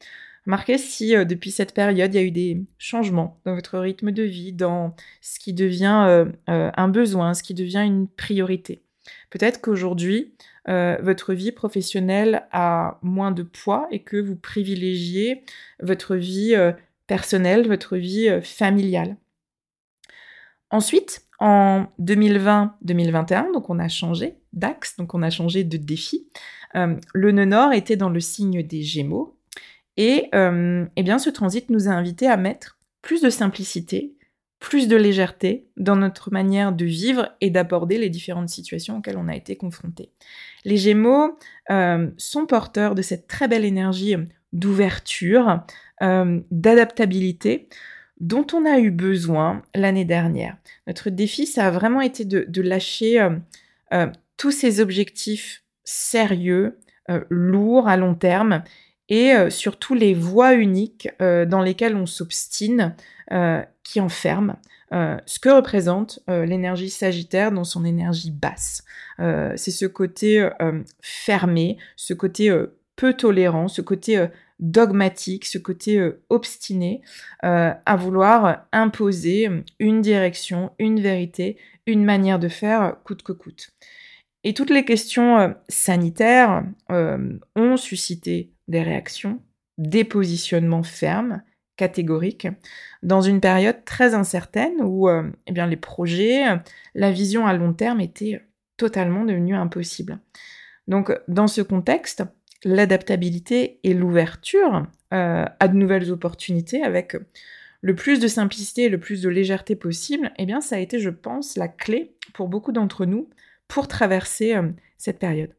Remarquez 0.47 0.79
si 0.79 1.13
depuis 1.27 1.51
cette 1.51 1.75
période, 1.75 2.11
il 2.11 2.17
y 2.17 2.23
a 2.23 2.25
eu 2.25 2.31
des 2.31 2.65
changements 2.79 3.39
dans 3.45 3.53
votre 3.53 3.77
rythme 3.77 4.11
de 4.11 4.23
vie, 4.23 4.53
dans 4.53 4.95
ce 5.21 5.37
qui 5.37 5.53
devient 5.53 6.25
un 6.47 6.87
besoin, 6.87 7.35
ce 7.35 7.43
qui 7.43 7.53
devient 7.53 7.83
une 7.85 8.07
priorité. 8.07 8.83
Peut-être 9.29 9.61
qu'aujourd'hui, 9.61 10.33
euh, 10.67 10.97
votre 11.01 11.33
vie 11.33 11.51
professionnelle 11.51 12.47
a 12.51 12.97
moins 13.01 13.31
de 13.31 13.43
poids 13.43 13.87
et 13.91 14.01
que 14.01 14.17
vous 14.17 14.35
privilégiez 14.35 15.43
votre 15.79 16.15
vie 16.15 16.55
euh, 16.55 16.71
personnelle, 17.07 17.67
votre 17.67 17.97
vie 17.97 18.29
euh, 18.29 18.41
familiale. 18.41 19.17
Ensuite, 20.71 21.21
en 21.39 21.85
2020-2021, 22.01 23.53
donc 23.53 23.69
on 23.69 23.77
a 23.77 23.87
changé 23.87 24.37
d'axe, 24.53 24.97
donc 24.97 25.13
on 25.13 25.21
a 25.21 25.29
changé 25.29 25.63
de 25.63 25.77
défi. 25.77 26.27
le 26.73 27.31
nœud 27.31 27.45
nord 27.45 27.73
était 27.73 27.97
dans 27.97 28.09
le 28.09 28.19
signe 28.19 28.63
des 28.63 28.81
Gémeaux 28.81 29.37
et 29.97 30.29
eh 30.33 31.03
bien 31.03 31.19
ce 31.19 31.29
transit 31.29 31.69
nous 31.69 31.87
a 31.87 31.91
invités 31.91 32.27
à 32.27 32.37
mettre 32.37 32.79
plus 33.01 33.21
de 33.21 33.29
simplicité, 33.29 34.14
plus 34.65 34.87
de 34.87 34.95
légèreté 34.95 35.67
dans 35.77 35.95
notre 35.95 36.33
manière 36.33 36.71
de 36.71 36.85
vivre 36.85 37.29
et 37.39 37.51
d'aborder 37.51 37.99
les 37.99 38.09
différentes 38.09 38.49
situations 38.49 38.97
auxquelles 38.97 39.19
on 39.19 39.27
a 39.27 39.35
été 39.35 39.55
confronté. 39.55 40.09
Les 40.63 40.75
Gémeaux 40.75 41.37
euh, 41.69 42.09
sont 42.17 42.47
porteurs 42.47 42.95
de 42.95 43.03
cette 43.03 43.27
très 43.27 43.47
belle 43.47 43.63
énergie 43.63 44.15
d'ouverture, 44.53 45.63
euh, 46.01 46.39
d'adaptabilité 46.49 47.69
dont 48.19 48.47
on 48.53 48.65
a 48.65 48.79
eu 48.79 48.89
besoin 48.89 49.61
l'année 49.75 50.03
dernière. 50.03 50.57
Notre 50.87 51.11
défi, 51.11 51.45
ça 51.45 51.67
a 51.67 51.71
vraiment 51.71 52.01
été 52.01 52.25
de, 52.25 52.61
lâcher 52.63 53.21
euh, 53.93 54.07
tous 54.35 54.51
ces 54.51 54.79
objectifs 54.79 55.63
sérieux, 55.83 56.79
lourds 57.29 57.87
à 57.87 57.97
long 57.97 58.15
terme 58.15 58.63
et 59.09 59.33
surtout 59.49 59.93
les 59.93 60.13
voies 60.13 60.53
uniques 60.53 61.09
dans 61.19 61.61
lesquelles 61.61 61.95
on 61.95 62.05
s'obstine 62.05 62.95
euh, 63.31 63.63
qui 63.83 63.99
enferme 63.99 64.55
euh, 64.93 65.17
ce 65.25 65.39
que 65.39 65.49
représente 65.49 66.19
euh, 66.29 66.45
l'énergie 66.45 66.91
sagittaire 66.91 67.51
dans 67.51 67.63
son 67.63 67.83
énergie 67.83 68.29
basse. 68.29 68.83
c'est 69.17 69.71
ce 69.71 69.87
côté 69.87 70.47
fermé, 71.01 71.77
ce 71.95 72.13
côté 72.13 72.55
peu 72.95 73.13
tolérant, 73.13 73.67
ce 73.67 73.81
côté 73.81 74.27
dogmatique, 74.59 75.45
ce 75.45 75.57
côté 75.57 76.11
obstiné 76.29 77.01
à 77.41 77.95
vouloir 77.95 78.65
imposer 78.71 79.49
une 79.79 80.01
direction, 80.01 80.71
une 80.77 80.99
vérité, 80.99 81.57
une 81.87 82.03
manière 82.03 82.39
de 82.39 82.49
faire 82.49 82.97
coûte 83.05 83.23
que 83.23 83.31
coûte. 83.31 83.69
Et 84.43 84.53
toutes 84.53 84.69
les 84.69 84.85
questions 84.85 85.55
sanitaires 85.69 86.63
ont 86.89 87.77
suscité 87.77 88.54
des 88.67 88.81
réactions, 88.81 89.41
des 89.77 90.03
positionnements 90.03 90.83
fermes, 90.83 91.41
catégorique 91.77 92.47
dans 93.03 93.21
une 93.21 93.41
période 93.41 93.83
très 93.83 94.13
incertaine 94.13 94.81
où 94.81 95.09
euh, 95.09 95.29
eh 95.47 95.51
bien, 95.51 95.67
les 95.67 95.75
projets, 95.75 96.45
la 96.93 97.11
vision 97.11 97.45
à 97.45 97.53
long 97.53 97.73
terme 97.73 97.99
étaient 97.99 98.41
totalement 98.77 99.25
devenus 99.25 99.55
impossibles. 99.55 100.19
Donc 100.87 101.11
dans 101.27 101.47
ce 101.47 101.61
contexte, 101.61 102.23
l'adaptabilité 102.63 103.79
et 103.83 103.93
l'ouverture 103.93 104.87
euh, 105.13 105.45
à 105.59 105.67
de 105.67 105.75
nouvelles 105.75 106.11
opportunités 106.11 106.81
avec 106.83 107.15
le 107.81 107.95
plus 107.95 108.19
de 108.19 108.27
simplicité 108.27 108.83
et 108.83 108.89
le 108.89 108.99
plus 108.99 109.21
de 109.21 109.29
légèreté 109.29 109.75
possible, 109.75 110.31
eh 110.37 110.45
bien 110.45 110.61
ça 110.61 110.77
a 110.77 110.79
été, 110.79 110.99
je 110.99 111.09
pense, 111.09 111.55
la 111.57 111.67
clé 111.67 112.15
pour 112.33 112.47
beaucoup 112.47 112.71
d'entre 112.71 113.05
nous 113.05 113.29
pour 113.67 113.87
traverser 113.87 114.55
euh, 114.55 114.69
cette 114.97 115.19
période. 115.19 115.53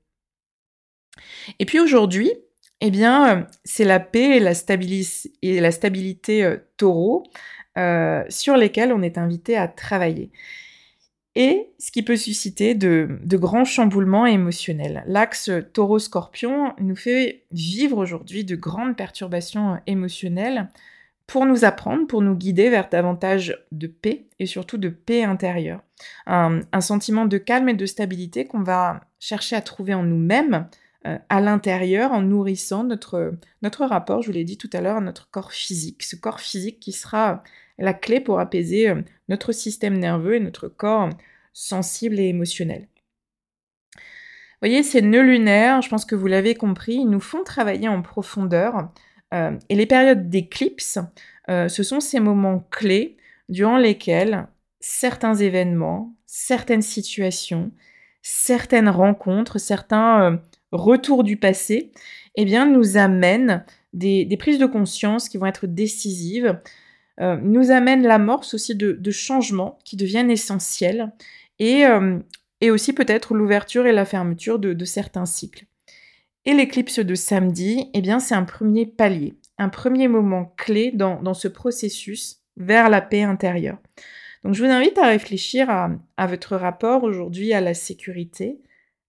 Et 1.58 1.64
puis 1.64 1.80
aujourd'hui, 1.80 2.32
eh 2.80 2.90
bien, 2.90 3.38
euh, 3.38 3.42
c'est 3.64 3.84
la 3.84 4.00
paix 4.00 4.36
et 4.36 4.40
la, 4.40 4.54
stabilité 5.72 6.44
euh, 6.44 6.56
taureau 6.76 7.24
euh, 7.78 8.22
sur 8.28 8.56
lesquelles 8.56 8.92
on 8.92 9.02
est 9.02 9.18
invité 9.18 9.56
à 9.56 9.66
travailler. 9.66 10.30
Et 11.34 11.70
ce 11.78 11.90
qui 11.90 12.02
peut 12.02 12.16
susciter 12.16 12.74
de, 12.74 13.18
grands 13.24 13.64
chamboulements 13.64 14.26
émotionnels. 14.26 15.04
L'axe 15.06 15.50
taureau-scorpion 15.74 16.72
nous 16.78 16.96
fait 16.96 17.44
vivre 17.50 17.98
aujourd'hui 17.98 18.44
de 18.44 18.56
grandes 18.56 18.96
perturbations 18.96 19.78
émotionnelles 19.86 20.70
pour 21.26 21.44
nous 21.44 21.64
apprendre, 21.64 22.06
pour 22.06 22.22
nous 22.22 22.34
guider 22.34 22.70
vers 22.70 22.88
davantage 22.88 23.58
de 23.72 23.86
paix 23.86 24.28
et 24.38 24.46
surtout 24.46 24.78
de 24.78 24.88
paix 24.88 25.24
intérieure. 25.24 25.82
un 26.26 26.80
sentiment 26.80 27.26
de 27.26 27.36
calme 27.36 27.68
et 27.68 27.74
de 27.74 27.84
stabilité 27.84 28.46
qu'on 28.46 28.62
va 28.62 29.00
chercher 29.18 29.56
à 29.56 29.60
trouver 29.60 29.92
en 29.92 30.04
nous-mêmes 30.04 30.68
à 31.28 31.40
l'intérieur 31.40 32.12
en 32.12 32.22
nourrissant 32.22 32.84
notre, 32.84 33.34
notre 33.62 33.84
rapport, 33.84 34.22
je 34.22 34.28
vous 34.28 34.32
l'ai 34.32 34.44
dit 34.44 34.58
tout 34.58 34.70
à 34.72 34.80
l'heure, 34.80 34.96
à 34.96 35.00
notre 35.00 35.30
corps 35.30 35.52
physique. 35.52 36.02
Ce 36.02 36.16
corps 36.16 36.40
physique 36.40 36.80
qui 36.80 36.92
sera 36.92 37.42
la 37.78 37.94
clé 37.94 38.20
pour 38.20 38.40
apaiser 38.40 38.88
euh, 38.88 39.02
notre 39.28 39.52
système 39.52 39.98
nerveux 39.98 40.36
et 40.36 40.40
notre 40.40 40.68
corps 40.68 41.10
sensible 41.52 42.18
et 42.18 42.28
émotionnel. 42.28 42.88
Vous 43.94 44.68
voyez, 44.68 44.82
ces 44.82 45.02
nœuds 45.02 45.22
lunaires, 45.22 45.82
je 45.82 45.88
pense 45.88 46.04
que 46.04 46.14
vous 46.14 46.26
l'avez 46.26 46.54
compris, 46.54 46.94
ils 46.94 47.10
nous 47.10 47.20
font 47.20 47.44
travailler 47.44 47.88
en 47.88 48.02
profondeur. 48.02 48.90
Euh, 49.34 49.58
et 49.68 49.74
les 49.74 49.86
périodes 49.86 50.28
d'éclipse, 50.30 50.98
ce 51.48 51.82
sont 51.84 52.00
ces 52.00 52.18
moments 52.18 52.66
clés 52.70 53.16
durant 53.48 53.76
lesquels 53.76 54.48
certains 54.80 55.34
événements, 55.34 56.12
certaines 56.26 56.82
situations, 56.82 57.70
certaines 58.22 58.88
rencontres, 58.88 59.58
certains 59.58 60.40
retour 60.76 61.24
du 61.24 61.36
passé, 61.36 61.92
eh 62.36 62.44
bien, 62.44 62.66
nous 62.66 62.96
amène 62.96 63.64
des, 63.92 64.36
prises 64.38 64.58
de 64.58 64.66
conscience 64.66 65.28
qui 65.28 65.38
vont 65.38 65.46
être 65.46 65.66
décisives, 65.66 66.60
euh, 67.20 67.38
nous 67.42 67.70
amène 67.70 68.02
l'amorce 68.02 68.54
aussi 68.54 68.74
de, 68.74 69.10
changements 69.10 69.78
qui 69.84 69.96
deviennent 69.96 70.30
essentiels 70.30 71.12
et, 71.58 71.86
euh, 71.86 72.18
et 72.60 72.70
aussi 72.70 72.92
peut-être 72.92 73.34
l'ouverture 73.34 73.86
et 73.86 73.92
la 73.92 74.04
fermeture 74.04 74.58
de, 74.58 74.84
certains 74.84 75.26
cycles. 75.26 75.64
Et 76.44 76.54
l'éclipse 76.54 77.00
de 77.00 77.14
samedi, 77.14 77.90
eh 77.94 78.00
bien, 78.02 78.20
c'est 78.20 78.34
un 78.34 78.44
premier 78.44 78.86
palier, 78.86 79.34
un 79.58 79.68
premier 79.68 80.06
moment 80.06 80.54
clé 80.56 80.92
dans, 80.92 81.20
dans, 81.22 81.34
ce 81.34 81.48
processus 81.48 82.40
vers 82.56 82.88
la 82.88 83.00
paix 83.00 83.22
intérieure. 83.22 83.78
Donc, 84.44 84.54
je 84.54 84.64
vous 84.64 84.70
invite 84.70 84.96
à 84.98 85.08
réfléchir 85.08 85.70
à, 85.70 85.90
à 86.16 86.26
votre 86.28 86.54
rapport 86.54 87.02
aujourd'hui 87.02 87.52
à 87.52 87.60
la 87.60 87.74
sécurité, 87.74 88.60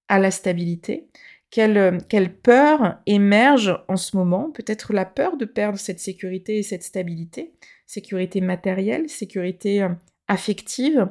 à 0.08 0.18
la 0.18 0.32
stabilité, 0.32 1.10
euh, 1.58 1.98
quelle, 2.10 2.34
peur 2.36 2.98
émerge 3.06 3.80
en 3.88 3.96
ce 3.96 4.18
moment 4.18 4.52
Peut-être 4.52 4.94
la 4.94 5.06
peur 5.06 5.38
de 5.38 5.46
perdre 5.46 5.80
cette 5.80 6.00
sécurité 6.00 6.58
et 6.58 6.64
cette 6.64 6.84
stabilité, 6.84 7.54
sécurité 7.86 8.42
matérielle, 8.42 9.10
sécurité 9.10 9.84
euh, 9.84 9.90
affective, 10.28 11.08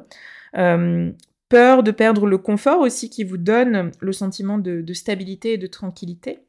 euh, 0.55 1.11
peur 1.49 1.83
de 1.83 1.91
perdre 1.91 2.27
le 2.27 2.37
confort 2.37 2.81
aussi 2.81 3.09
qui 3.09 3.23
vous 3.23 3.37
donne 3.37 3.91
le 3.99 4.11
sentiment 4.11 4.57
de, 4.57 4.93
stabilité 4.93 5.53
et 5.53 5.57
de 5.57 5.67
tranquillité. 5.67 6.39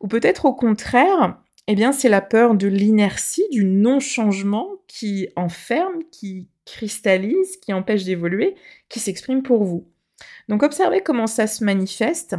Ou 0.00 0.08
peut-être 0.08 0.46
au 0.46 0.54
contraire, 0.54 1.38
eh 1.66 1.74
bien 1.74 1.92
c'est 1.92 2.08
la 2.08 2.22
peur 2.22 2.54
de 2.54 2.66
l'inertie, 2.66 3.44
du 3.50 3.64
non-changement 3.64 4.68
qui 4.86 5.28
enferme, 5.36 6.02
qui 6.10 6.48
cristallise, 6.64 7.56
qui 7.58 7.72
empêche 7.72 8.04
d'évoluer, 8.04 8.54
qui 8.88 9.00
s'exprime 9.00 9.42
pour 9.42 9.64
vous. 9.64 9.86
Donc 10.48 10.62
observez 10.62 11.02
comment 11.02 11.26
ça 11.26 11.46
se 11.46 11.62
manifeste 11.62 12.36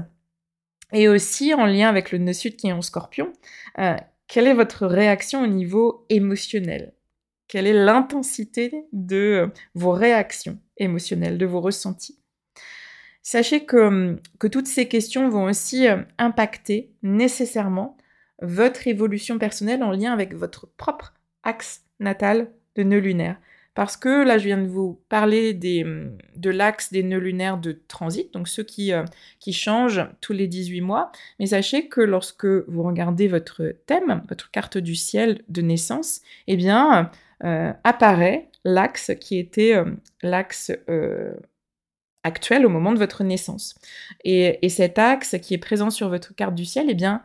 et 0.93 1.08
aussi 1.08 1.54
en 1.54 1.65
lien 1.65 1.88
avec 1.88 2.12
le 2.12 2.17
nœud 2.17 2.34
sud 2.34 2.56
qui 2.56 2.67
est 2.67 2.73
en 2.73 2.82
scorpion, 2.82 3.32
euh, 3.78 3.95
quelle 4.28 4.47
est 4.47 4.54
votre 4.54 4.86
réaction 4.86 5.43
au 5.43 5.47
niveau 5.47 6.06
émotionnel? 6.10 6.93
Quelle 7.47 7.67
est 7.67 7.73
l'intensité 7.73 8.86
de 8.93 9.52
vos 9.73 9.91
réactions 9.91 10.60
émotionnelles, 10.78 11.38
de 11.38 11.45
vos 11.45 11.62
ressentis? 11.62 12.19
Sachez 13.23 13.65
que, 13.65 14.19
que, 14.39 14.47
toutes 14.47 14.67
ces 14.67 14.88
questions 14.88 15.30
vont 15.30 15.45
aussi 15.45 15.88
euh, 15.88 15.97
impacter 16.17 16.93
nécessairement 17.04 17.97
votre 18.41 18.88
évolution 18.88 19.38
personnelle 19.38 19.84
en 19.84 19.91
lien 19.91 20.13
avec 20.13 20.34
votre 20.34 20.67
propre 20.67 21.13
axe 21.43 21.84
natal 21.99 22.52
de 22.75 22.84
nœud 22.84 22.99
lunaire. 22.99 23.38
Parce 23.75 23.97
que 23.97 24.23
là, 24.23 24.38
je 24.38 24.45
viens 24.45 24.58
de 24.58 24.67
vous 24.67 24.99
parler 25.10 25.53
des, 25.53 25.84
hum, 25.84 26.17
de 26.36 26.49
l'axe 26.49 26.91
des 26.91 27.03
nœuds 27.03 27.19
lunaires 27.19 27.58
de 27.58 27.79
transit, 27.88 28.32
donc 28.34 28.47
ceux 28.47 28.63
qui, 28.63 28.93
euh, 28.93 29.03
qui 29.39 29.53
changent 29.53 30.08
tous 30.21 30.34
les 30.34 30.47
18 30.47 30.82
mois. 30.82 31.12
Mais 31.39 31.47
sachez 31.47 31.88
que 31.88 32.01
lorsque 32.01 32.45
vous 32.45 32.84
regardez 32.84 33.27
votre 33.27 33.75
thème, 33.86 34.23
votre 34.27 34.51
carte 34.51 34.77
du 34.77 34.95
ciel 34.95 35.41
de 35.47 35.62
naissance, 35.62 36.21
eh 36.47 36.58
bien, 36.58 37.12
apparaît 37.86 38.49
l'axe 38.65 39.12
qui 39.21 39.38
était 39.38 39.75
l'axe 40.21 40.71
actuel 42.23 42.65
au 42.65 42.69
moment 42.69 42.91
de 42.91 42.97
votre 42.97 43.23
naissance. 43.23 43.75
Et, 44.23 44.67
cet 44.69 44.99
axe 44.99 45.36
qui 45.41 45.53
est 45.53 45.60
présent 45.60 45.89
sur 45.89 46.10
votre 46.10 46.36
carte 46.36 46.55
du 46.55 46.65
ciel, 46.65 46.88
eh 46.89 46.95
bien, 46.95 47.21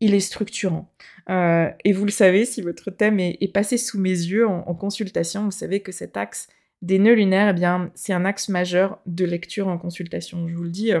il 0.00 0.14
est 0.14 0.20
structurant. 0.20 0.90
et 1.28 1.92
vous 1.92 2.04
le 2.04 2.10
savez, 2.10 2.44
si 2.44 2.62
votre 2.62 2.90
thème 2.90 3.20
est, 3.20 3.52
passé 3.52 3.76
sous 3.76 3.98
mes 3.98 4.10
yeux 4.10 4.46
en, 4.46 4.74
consultation, 4.74 5.44
vous 5.44 5.50
savez 5.50 5.80
que 5.80 5.92
cet 5.92 6.16
axe 6.16 6.48
des 6.82 6.98
nœuds 6.98 7.14
lunaires, 7.14 7.48
eh 7.50 7.52
bien, 7.52 7.90
c'est 7.94 8.12
un 8.12 8.24
axe 8.24 8.48
majeur 8.48 9.00
de 9.06 9.24
lecture 9.24 9.68
en 9.68 9.78
consultation. 9.78 10.48
Je 10.48 10.54
vous 10.54 10.62
le 10.62 10.70
dis 10.70 10.92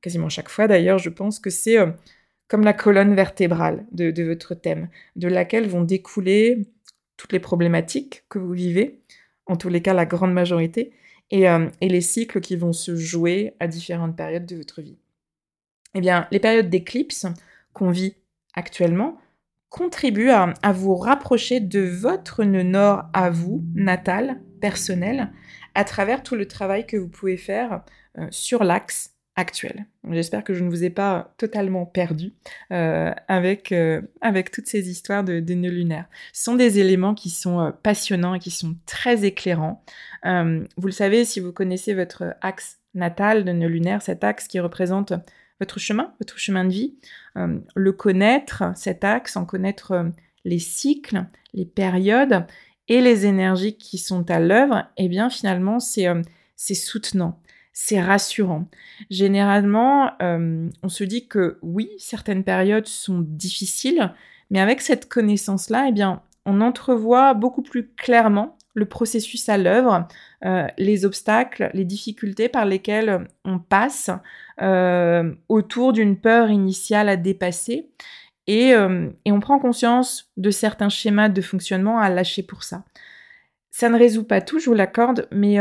quasiment 0.00 0.28
chaque 0.28 0.48
fois 0.48 0.66
d'ailleurs, 0.66 0.98
je 0.98 1.10
pense 1.10 1.38
que 1.38 1.50
c'est 1.50 1.76
comme 2.48 2.64
la 2.64 2.72
colonne 2.72 3.14
vertébrale 3.14 3.86
de, 3.92 4.22
votre 4.22 4.54
thème, 4.54 4.88
de 5.16 5.28
laquelle 5.28 5.68
vont 5.68 5.84
découler 5.84 6.66
toutes 7.16 7.32
les 7.32 7.40
problématiques 7.40 8.24
que 8.28 8.38
vous 8.38 8.52
vivez, 8.52 9.00
en 9.46 9.56
tous 9.56 9.68
les 9.68 9.82
cas 9.82 9.92
la 9.92 10.06
grande 10.06 10.32
majorité, 10.32 10.92
et, 11.30 11.48
euh, 11.48 11.68
les 11.82 12.00
cycles 12.00 12.40
qui 12.40 12.56
vont 12.56 12.72
se 12.72 12.96
jouer 12.96 13.52
à 13.60 13.68
différentes 13.68 14.16
périodes 14.16 14.46
de 14.46 14.56
votre 14.56 14.80
vie. 14.80 14.96
Eh 15.94 16.00
bien, 16.00 16.26
les 16.30 16.40
périodes 16.40 16.70
d'éclipse 16.70 17.26
qu'on 17.74 17.90
vit 17.90 18.14
actuellement 18.58 19.16
contribuent 19.70 20.30
à, 20.30 20.72
vous 20.72 20.96
rapprocher 20.96 21.60
de 21.60 21.80
votre 21.80 22.44
nœud 22.44 22.62
nord 22.62 23.04
à 23.12 23.30
vous, 23.30 23.64
natal, 23.74 24.40
personnel, 24.60 25.30
à 25.74 25.84
travers 25.84 26.22
tout 26.22 26.34
le 26.34 26.46
travail 26.46 26.86
que 26.86 26.96
vous 26.96 27.08
pouvez 27.08 27.36
faire 27.36 27.82
euh, 28.18 28.26
sur 28.30 28.64
l'axe 28.64 29.14
actuel. 29.36 29.86
J'espère 30.10 30.42
que 30.42 30.54
je 30.54 30.64
ne 30.64 30.70
vous 30.70 30.82
ai 30.82 30.90
pas 30.90 31.32
totalement 31.36 31.86
perdu 31.86 32.32
euh, 32.72 33.12
avec, 33.28 33.70
euh, 33.70 34.00
avec 34.20 34.50
toutes 34.50 34.66
ces 34.66 34.90
histoires 34.90 35.22
de, 35.22 35.38
nœuds 35.54 35.70
lunaires. 35.70 36.08
Ce 36.32 36.44
sont 36.44 36.56
des 36.56 36.80
éléments 36.80 37.14
qui 37.14 37.30
sont 37.30 37.72
passionnants 37.84 38.34
et 38.34 38.40
qui 38.40 38.50
sont 38.50 38.74
très 38.86 39.24
éclairants. 39.24 39.84
vous 40.24 40.86
le 40.86 40.92
savez, 40.92 41.24
si 41.24 41.38
vous 41.38 41.52
connaissez 41.52 41.94
votre 41.94 42.34
axe 42.40 42.80
natal 42.94 43.44
de 43.44 43.52
nœud 43.52 43.68
lunaire, 43.68 44.02
cet 44.02 44.24
axe 44.24 44.48
qui 44.48 44.58
représente 44.58 45.12
votre 45.60 45.78
chemin, 45.78 46.12
votre 46.20 46.38
chemin 46.38 46.64
de 46.64 46.72
vie, 46.72 46.94
le 47.34 47.92
connaître, 47.92 48.64
cet 48.76 49.04
axe, 49.04 49.36
en 49.36 49.44
connaître 49.44 50.10
les 50.44 50.58
cycles, 50.58 51.24
les 51.52 51.64
périodes 51.64 52.46
et 52.88 53.00
les 53.00 53.26
énergies 53.26 53.76
qui 53.76 53.98
sont 53.98 54.30
à 54.30 54.40
l'œuvre, 54.40 54.84
eh 54.96 55.08
bien 55.08 55.30
finalement 55.30 55.80
c'est 55.80 56.74
soutenant 56.74 57.40
c'est 57.80 58.02
rassurant. 58.02 58.64
Généralement, 59.08 60.10
euh, 60.20 60.68
on 60.82 60.88
se 60.88 61.04
dit 61.04 61.28
que 61.28 61.60
oui, 61.62 61.88
certaines 61.98 62.42
périodes 62.42 62.88
sont 62.88 63.20
difficiles, 63.20 64.12
mais 64.50 64.58
avec 64.58 64.80
cette 64.80 65.08
connaissance-là, 65.08 65.86
eh 65.88 65.92
bien, 65.92 66.20
on 66.44 66.60
entrevoit 66.60 67.34
beaucoup 67.34 67.62
plus 67.62 67.88
clairement 67.90 68.57
processus 68.86 69.48
à 69.48 69.58
l'œuvre, 69.58 70.06
euh, 70.44 70.66
les 70.78 71.04
obstacles, 71.04 71.70
les 71.74 71.84
difficultés 71.84 72.48
par 72.48 72.64
lesquelles 72.64 73.26
on 73.44 73.58
passe 73.58 74.10
euh, 74.60 75.32
autour 75.48 75.92
d'une 75.92 76.16
peur 76.16 76.50
initiale 76.50 77.08
à 77.08 77.16
dépasser. 77.16 77.90
Et, 78.46 78.70
et, 78.70 79.30
on 79.32 79.40
prend 79.40 79.58
conscience 79.58 80.30
de 80.38 80.50
certains 80.50 80.88
schémas 80.88 81.28
de 81.28 81.42
fonctionnement 81.42 81.98
à 81.98 82.08
lâcher 82.08 82.42
pour 82.42 82.62
ça. 82.62 82.82
Ça 83.70 83.90
ne 83.90 83.98
résout 83.98 84.24
pas 84.24 84.40
tout, 84.40 84.58
je 84.58 84.70
vous 84.70 84.74
l'accorde, 84.74 85.28
mais 85.30 85.58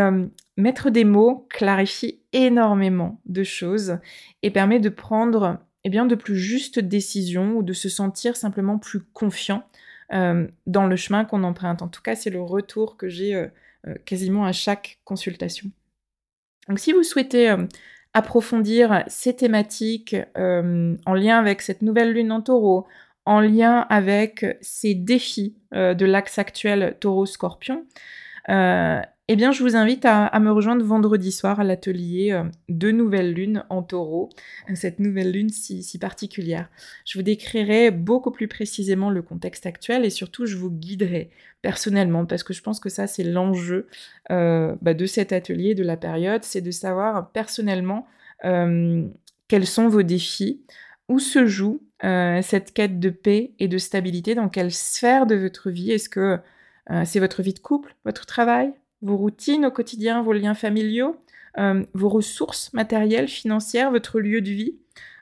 mettre 0.55 0.89
des 0.89 1.03
mots 1.03 1.45
clarifie 1.49 2.21
énormément 2.31 3.19
de 3.25 3.43
choses 3.43 3.99
et 4.41 4.51
permet 4.51 4.79
de 4.79 4.87
prendre 4.87 5.59
eh 5.83 5.89
de 5.89 6.15
plus 6.15 6.35
justes 6.35 6.79
décisions 6.79 7.55
ou 7.55 7.63
de 7.63 7.71
se 7.71 7.87
sentir 7.87 8.35
simplement 8.35 8.77
plus 8.77 9.01
confiant 9.13 9.63
euh, 9.63 9.76
dans 10.09 10.87
le 10.87 10.95
chemin 10.95 11.25
qu'on 11.25 11.43
emprunte. 11.43 11.81
En 11.81 11.87
tout 11.87 12.01
cas, 12.01 12.15
c'est 12.15 12.29
le 12.29 12.41
retour 12.41 12.97
que 12.97 13.09
j'ai 13.09 13.35
euh, 13.35 13.47
euh, 13.87 13.95
quasiment 14.05 14.45
à 14.45 14.51
chaque 14.51 14.99
consultation. 15.03 15.69
Donc 16.67 16.79
si 16.79 16.91
vous 16.91 17.03
souhaitez 17.03 17.55
approfondir 18.13 19.03
ces 19.07 19.33
thématiques 19.33 20.17
en 20.35 21.13
lien 21.13 21.39
avec 21.39 21.61
cette 21.61 21.81
nouvelle 21.81 22.11
lune 22.11 22.33
en 22.33 22.41
taureau, 22.41 22.85
en 23.23 23.39
lien 23.39 23.85
avec 23.89 24.45
ces 24.59 24.93
défis 24.93 25.55
de 25.71 26.05
l'axe 26.05 26.37
actuel 26.37 26.97
taureau-scorpion, 26.99 27.85
eh 29.29 29.35
bien, 29.35 29.51
je 29.51 29.61
vous 29.61 29.75
invite 29.75 30.05
à, 30.05 30.39
me 30.39 30.51
rejoindre 30.51 30.85
vendredi 30.85 31.33
soir 31.33 31.59
à 31.59 31.65
l'atelier 31.65 32.31
euh, 32.31 32.43
de 32.69 32.91
Nouvelle 32.91 33.33
Lune 33.33 33.65
en 33.69 33.83
taureau, 33.83 34.29
cette 34.73 34.99
nouvelle 34.99 35.31
lune 35.31 35.49
si, 35.49 35.99
particulière. 35.99 36.69
Je 37.05 37.19
vous 37.19 37.23
décrirai 37.23 37.91
beaucoup 37.91 38.31
plus 38.31 38.47
précisément 38.47 39.09
le 39.09 39.21
contexte 39.21 39.65
actuel 39.65 40.05
et 40.05 40.09
surtout, 40.09 40.45
je 40.45 40.55
vous 40.55 40.71
guiderai 40.71 41.29
personnellement 41.61 42.25
parce 42.25 42.43
que 42.43 42.53
je 42.53 42.61
pense 42.61 42.79
que 42.79 42.87
ça, 42.87 43.05
c'est 43.05 43.25
l'enjeu 43.25 43.87
euh, 44.31 44.75
bah, 44.81 44.93
de 44.93 45.05
cet 45.05 45.33
atelier, 45.33 45.75
de 45.75 45.83
la 45.83 45.97
période, 45.97 46.45
c'est 46.45 46.61
de 46.61 46.71
savoir 46.71 47.31
personnellement 47.31 48.07
euh, 48.45 49.05
quels 49.49 49.67
sont 49.67 49.89
vos 49.89 50.03
défis, 50.03 50.61
où 51.09 51.19
se 51.19 51.45
joue 51.45 51.81
cette 51.99 52.73
quête 52.73 52.99
de 52.99 53.09
paix 53.09 53.51
et 53.59 53.67
de 53.67 53.77
stabilité, 53.77 54.35
dans 54.35 54.49
quelle 54.49 54.71
sphère 54.71 55.25
de 55.25 55.35
votre 55.35 55.71
vie 55.71 55.91
est-ce 55.91 56.09
que 56.09 56.37
c'est 57.05 57.19
votre 57.19 57.41
vie 57.41 57.53
de 57.53 57.59
couple, 57.59 57.95
votre 58.05 58.27
travail, 58.27 58.71
vos 59.01 59.17
routines 59.17 59.65
au 59.65 59.71
quotidien, 59.71 60.21
vos 60.21 60.33
liens 60.33 60.53
familiaux, 60.53 61.17
euh, 61.57 61.83
vos 61.93 62.09
ressources 62.09 62.71
matérielles, 62.73 63.27
financières, 63.27 63.91
votre 63.91 64.19
lieu 64.19 64.41
de 64.41 64.49
vie. 64.49 64.77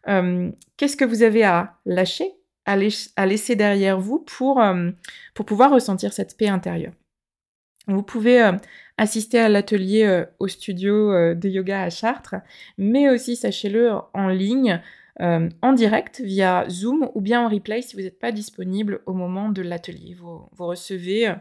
Euh, 0.08 0.52
qu'est-ce 0.78 0.98
que 0.98 1.06
vous 1.06 1.24
avez 1.24 1.44
à 1.44 1.78
lâcher, 1.86 2.30
à, 2.66 2.76
laisser 2.76 3.56
derrière 3.56 4.00
vous 4.00 4.20
pour, 4.20 4.62
euh, 4.62 4.92
pour 5.34 5.46
pouvoir 5.46 5.72
ressentir 5.72 6.14
cette 6.14 6.38
paix 6.38 6.50
intérieure? 6.50 6.94
Vous 7.88 8.02
pouvez 8.02 8.52
assister 8.98 9.38
à 9.38 9.48
l'atelier 9.48 10.24
au 10.40 10.48
studio 10.48 11.36
de 11.36 11.48
yoga 11.48 11.84
à 11.84 11.92
Chartres, 11.92 12.36
mais 12.80 13.10
aussi, 13.10 13.36
sachez-le, 13.36 13.92
en 14.16 14.28
ligne. 14.30 14.82
en 15.20 15.74
direct 15.74 16.20
via 16.20 16.66
Zoom 16.68 17.12
ou 17.14 17.22
bien 17.22 17.46
en 17.46 17.48
replay 17.48 17.84
si 17.84 17.96
vous 17.96 18.02
n'êtes 18.02 18.18
pas 18.18 18.32
disponible 18.32 19.02
au 19.06 19.14
moment 19.14 19.50
de 19.50 19.62
l'atelier. 19.62 20.16
Vous, 20.16 20.50
vous, 20.52 20.66
recevez 20.66 21.36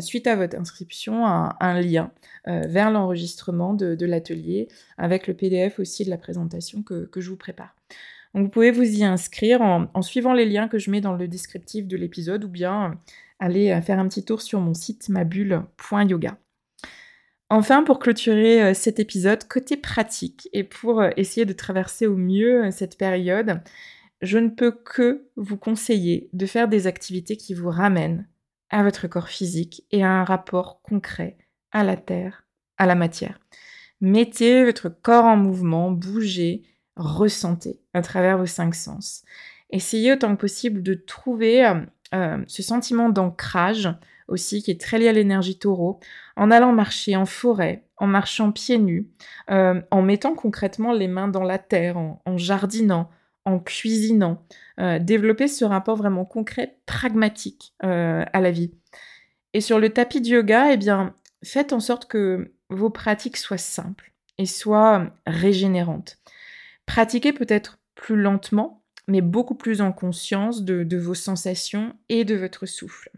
suite 0.00 0.26
à 0.26 0.36
votre 0.36 0.56
inscription, 0.56 1.26
un, 1.26 1.80
lien 1.80 2.10
euh, 2.48 2.62
vers 2.66 2.90
l'enregistrement 2.90 3.74
de, 3.74 4.06
l'atelier 4.06 4.68
avec 4.96 5.26
le 5.26 5.34
PDF 5.34 5.78
aussi 5.78 6.04
de 6.04 6.10
la 6.10 6.18
présentation 6.18 6.82
que, 6.82 7.08
je 7.16 7.28
vous 7.28 7.36
prépare. 7.36 7.74
Vous 8.34 8.48
pouvez 8.48 8.70
vous 8.70 8.82
y 8.82 9.04
inscrire 9.04 9.60
en, 9.60 10.02
suivant 10.02 10.32
les 10.32 10.46
liens 10.46 10.68
que 10.68 10.78
je 10.78 10.90
mets 10.90 11.00
dans 11.00 11.14
le 11.14 11.28
descriptif 11.28 11.86
de 11.86 11.96
l'épisode 11.96 12.44
ou 12.44 12.48
bien 12.48 12.90
euh, 12.90 12.94
aller 13.38 13.80
faire 13.82 13.98
un 13.98 14.08
petit 14.08 14.24
tour 14.24 14.40
sur 14.42 14.60
mon 14.60 14.74
site 14.74 15.08
mabulle.yoga. 15.08 16.38
Enfin, 17.50 17.84
pour 17.84 17.98
clôturer 17.98 18.72
cet 18.72 18.98
épisode, 18.98 19.46
côté 19.46 19.76
pratique 19.76 20.48
et 20.52 20.64
pour 20.64 21.04
essayer 21.16 21.44
de 21.44 21.52
traverser 21.52 22.06
au 22.06 22.16
mieux 22.16 22.70
cette 22.70 22.96
période, 22.96 23.60
je 24.22 24.38
ne 24.38 24.48
peux 24.48 24.72
que 24.72 25.28
vous 25.36 25.58
conseiller 25.58 26.30
de 26.32 26.46
faire 26.46 26.68
des 26.68 26.86
activités 26.86 27.36
qui 27.36 27.52
vous 27.52 27.70
ramènent 27.70 28.26
à 28.70 28.82
votre 28.82 29.06
corps 29.06 29.28
physique 29.28 29.84
et 29.90 30.02
à 30.02 30.10
un 30.10 30.24
rapport 30.24 30.80
concret 30.82 31.36
à 31.72 31.84
la 31.84 31.96
terre, 31.96 32.44
à 32.78 32.86
la 32.86 32.94
matière. 32.94 33.38
Mettez 34.00 34.64
votre 34.64 34.88
corps 34.88 35.24
en 35.24 35.36
mouvement, 35.36 35.90
bougez, 35.90 36.62
ressentez 36.96 37.80
à 37.92 38.02
travers 38.02 38.38
vos 38.38 38.46
cinq 38.46 38.74
sens. 38.74 39.22
Essayez 39.70 40.12
autant 40.12 40.34
que 40.34 40.40
possible 40.40 40.82
de 40.82 40.94
trouver 40.94 41.66
euh, 41.66 41.80
euh, 42.14 42.44
ce 42.46 42.62
sentiment 42.62 43.08
d'ancrage 43.08 43.88
aussi 44.28 44.62
qui 44.62 44.70
est 44.70 44.80
très 44.80 44.98
lié 44.98 45.08
à 45.08 45.12
l'énergie 45.12 45.58
taureau, 45.58 46.00
en 46.36 46.50
allant 46.50 46.72
marcher 46.72 47.14
en 47.16 47.26
forêt, 47.26 47.84
en 47.98 48.06
marchant 48.06 48.52
pieds 48.52 48.78
nus, 48.78 49.10
euh, 49.50 49.82
en 49.90 50.02
mettant 50.02 50.34
concrètement 50.34 50.92
les 50.92 51.08
mains 51.08 51.28
dans 51.28 51.42
la 51.42 51.58
terre, 51.58 51.98
en 51.98 52.36
jardinant, 52.38 53.10
en 53.44 53.58
cuisinant, 53.58 54.46
euh, 54.80 54.98
développer 54.98 55.48
ce 55.48 55.64
rapport 55.64 55.96
vraiment 55.96 56.24
concret, 56.24 56.78
pragmatique 56.86 57.74
euh, 57.84 58.24
à 58.32 58.40
la 58.40 58.50
vie. 58.50 58.72
Et 59.52 59.60
sur 59.60 59.78
le 59.78 59.90
tapis 59.90 60.20
de 60.20 60.28
yoga, 60.28 60.72
eh 60.72 60.76
bien, 60.76 61.14
faites 61.44 61.72
en 61.72 61.80
sorte 61.80 62.06
que 62.06 62.52
vos 62.70 62.90
pratiques 62.90 63.36
soient 63.36 63.58
simples 63.58 64.12
et 64.38 64.46
soient 64.46 65.10
régénérantes. 65.26 66.18
Pratiquez 66.86 67.32
peut-être 67.32 67.78
plus 67.94 68.16
lentement, 68.16 68.82
mais 69.06 69.20
beaucoup 69.20 69.54
plus 69.54 69.80
en 69.80 69.92
conscience 69.92 70.64
de, 70.64 70.82
de 70.82 70.96
vos 70.96 71.14
sensations 71.14 71.94
et 72.08 72.24
de 72.24 72.34
votre 72.34 72.66
souffle. 72.66 73.10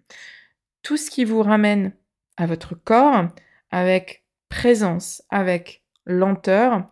Tout 0.82 0.96
ce 0.96 1.10
qui 1.10 1.24
vous 1.24 1.42
ramène 1.42 1.92
à 2.36 2.46
votre 2.46 2.74
corps 2.74 3.28
avec 3.70 4.24
présence, 4.48 5.22
avec 5.30 5.82
lenteur, 6.04 6.86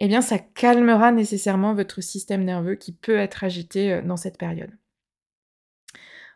eh 0.00 0.08
bien 0.08 0.22
ça 0.22 0.38
calmera 0.38 1.12
nécessairement 1.12 1.74
votre 1.74 2.00
système 2.00 2.44
nerveux 2.44 2.74
qui 2.74 2.92
peut 2.92 3.16
être 3.16 3.44
agité 3.44 3.92
euh, 3.92 4.02
dans 4.02 4.16
cette 4.16 4.38
période. 4.38 4.70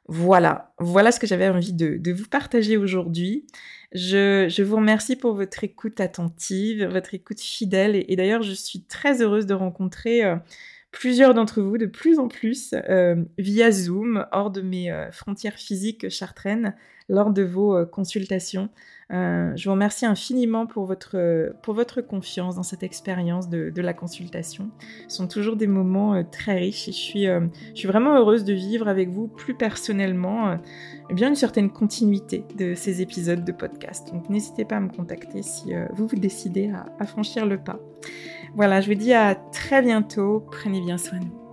Voilà, 0.06 0.74
voilà 0.78 1.12
ce 1.12 1.18
que 1.18 1.26
j'avais 1.26 1.48
envie 1.48 1.72
de, 1.72 2.12
vous 2.12 2.28
partager 2.28 2.76
aujourd'hui. 2.76 3.46
Je, 3.92 4.62
vous 4.62 4.76
remercie 4.76 5.16
pour 5.16 5.34
votre 5.34 5.64
écoute 5.64 5.98
attentive, 5.98 6.84
votre 6.84 7.14
écoute 7.14 7.40
fidèle, 7.40 7.96
et, 7.96 8.14
d'ailleurs 8.14 8.42
je 8.42 8.52
suis 8.52 8.84
très 8.84 9.22
heureuse 9.22 9.46
de 9.46 9.54
rencontrer 9.54 10.22
euh, 10.22 10.36
plusieurs 10.90 11.32
d'entre 11.32 11.62
vous 11.62 11.78
de 11.78 11.86
plus 11.86 12.18
en 12.18 12.28
plus 12.28 12.74
euh, 12.74 13.16
via 13.38 13.72
Zoom, 13.72 14.26
hors 14.30 14.50
de 14.50 14.60
mes 14.60 14.92
frontières 15.10 15.56
physiques 15.56 16.10
chartraines, 16.10 16.76
lors 17.08 17.30
de 17.30 17.42
vos 17.42 17.84
consultations. 17.86 18.68
je 19.10 19.64
vous 19.64 19.72
remercie 19.72 20.06
infiniment 20.06 20.66
pour 20.66 20.86
votre, 20.86 21.52
pour 21.62 21.74
votre 21.74 22.00
confiance 22.00 22.56
dans 22.56 22.62
cette 22.62 22.82
expérience 22.82 23.48
de, 23.48 23.70
de, 23.70 23.82
la 23.82 23.92
consultation. 23.92 24.70
Ce 25.08 25.16
sont 25.16 25.28
toujours 25.28 25.56
des 25.56 25.66
moments 25.66 26.24
très 26.24 26.56
riches 26.56 26.88
et 26.88 26.92
je 26.92 26.96
suis, 26.96 27.24
je 27.26 27.74
suis 27.74 27.88
vraiment 27.88 28.16
heureuse 28.16 28.44
de 28.44 28.54
vivre 28.54 28.88
avec 28.88 29.10
vous 29.10 29.28
plus 29.28 29.54
personnellement 29.54 30.58
eh 31.10 31.14
bien 31.14 31.28
une 31.28 31.34
certaine 31.34 31.70
continuité 31.70 32.44
de 32.56 32.74
ces 32.74 33.02
épisodes 33.02 33.44
de 33.44 33.52
podcast. 33.52 34.10
Donc 34.12 34.30
n'hésitez 34.30 34.64
pas 34.64 34.76
à 34.76 34.80
me 34.80 34.88
contacter 34.88 35.42
si 35.42 35.72
vous 35.92 36.06
vous 36.06 36.16
décidez 36.16 36.70
à, 36.70 36.86
à 36.98 37.06
franchir 37.06 37.44
le 37.44 37.58
pas. 37.58 37.78
Voilà, 38.54 38.80
je 38.80 38.88
vous 38.88 38.98
dis 38.98 39.12
à 39.12 39.34
très 39.34 39.82
bientôt. 39.82 40.44
Prenez 40.50 40.80
bien 40.80 40.96
soin 40.96 41.18
de 41.18 41.24
vous. 41.24 41.43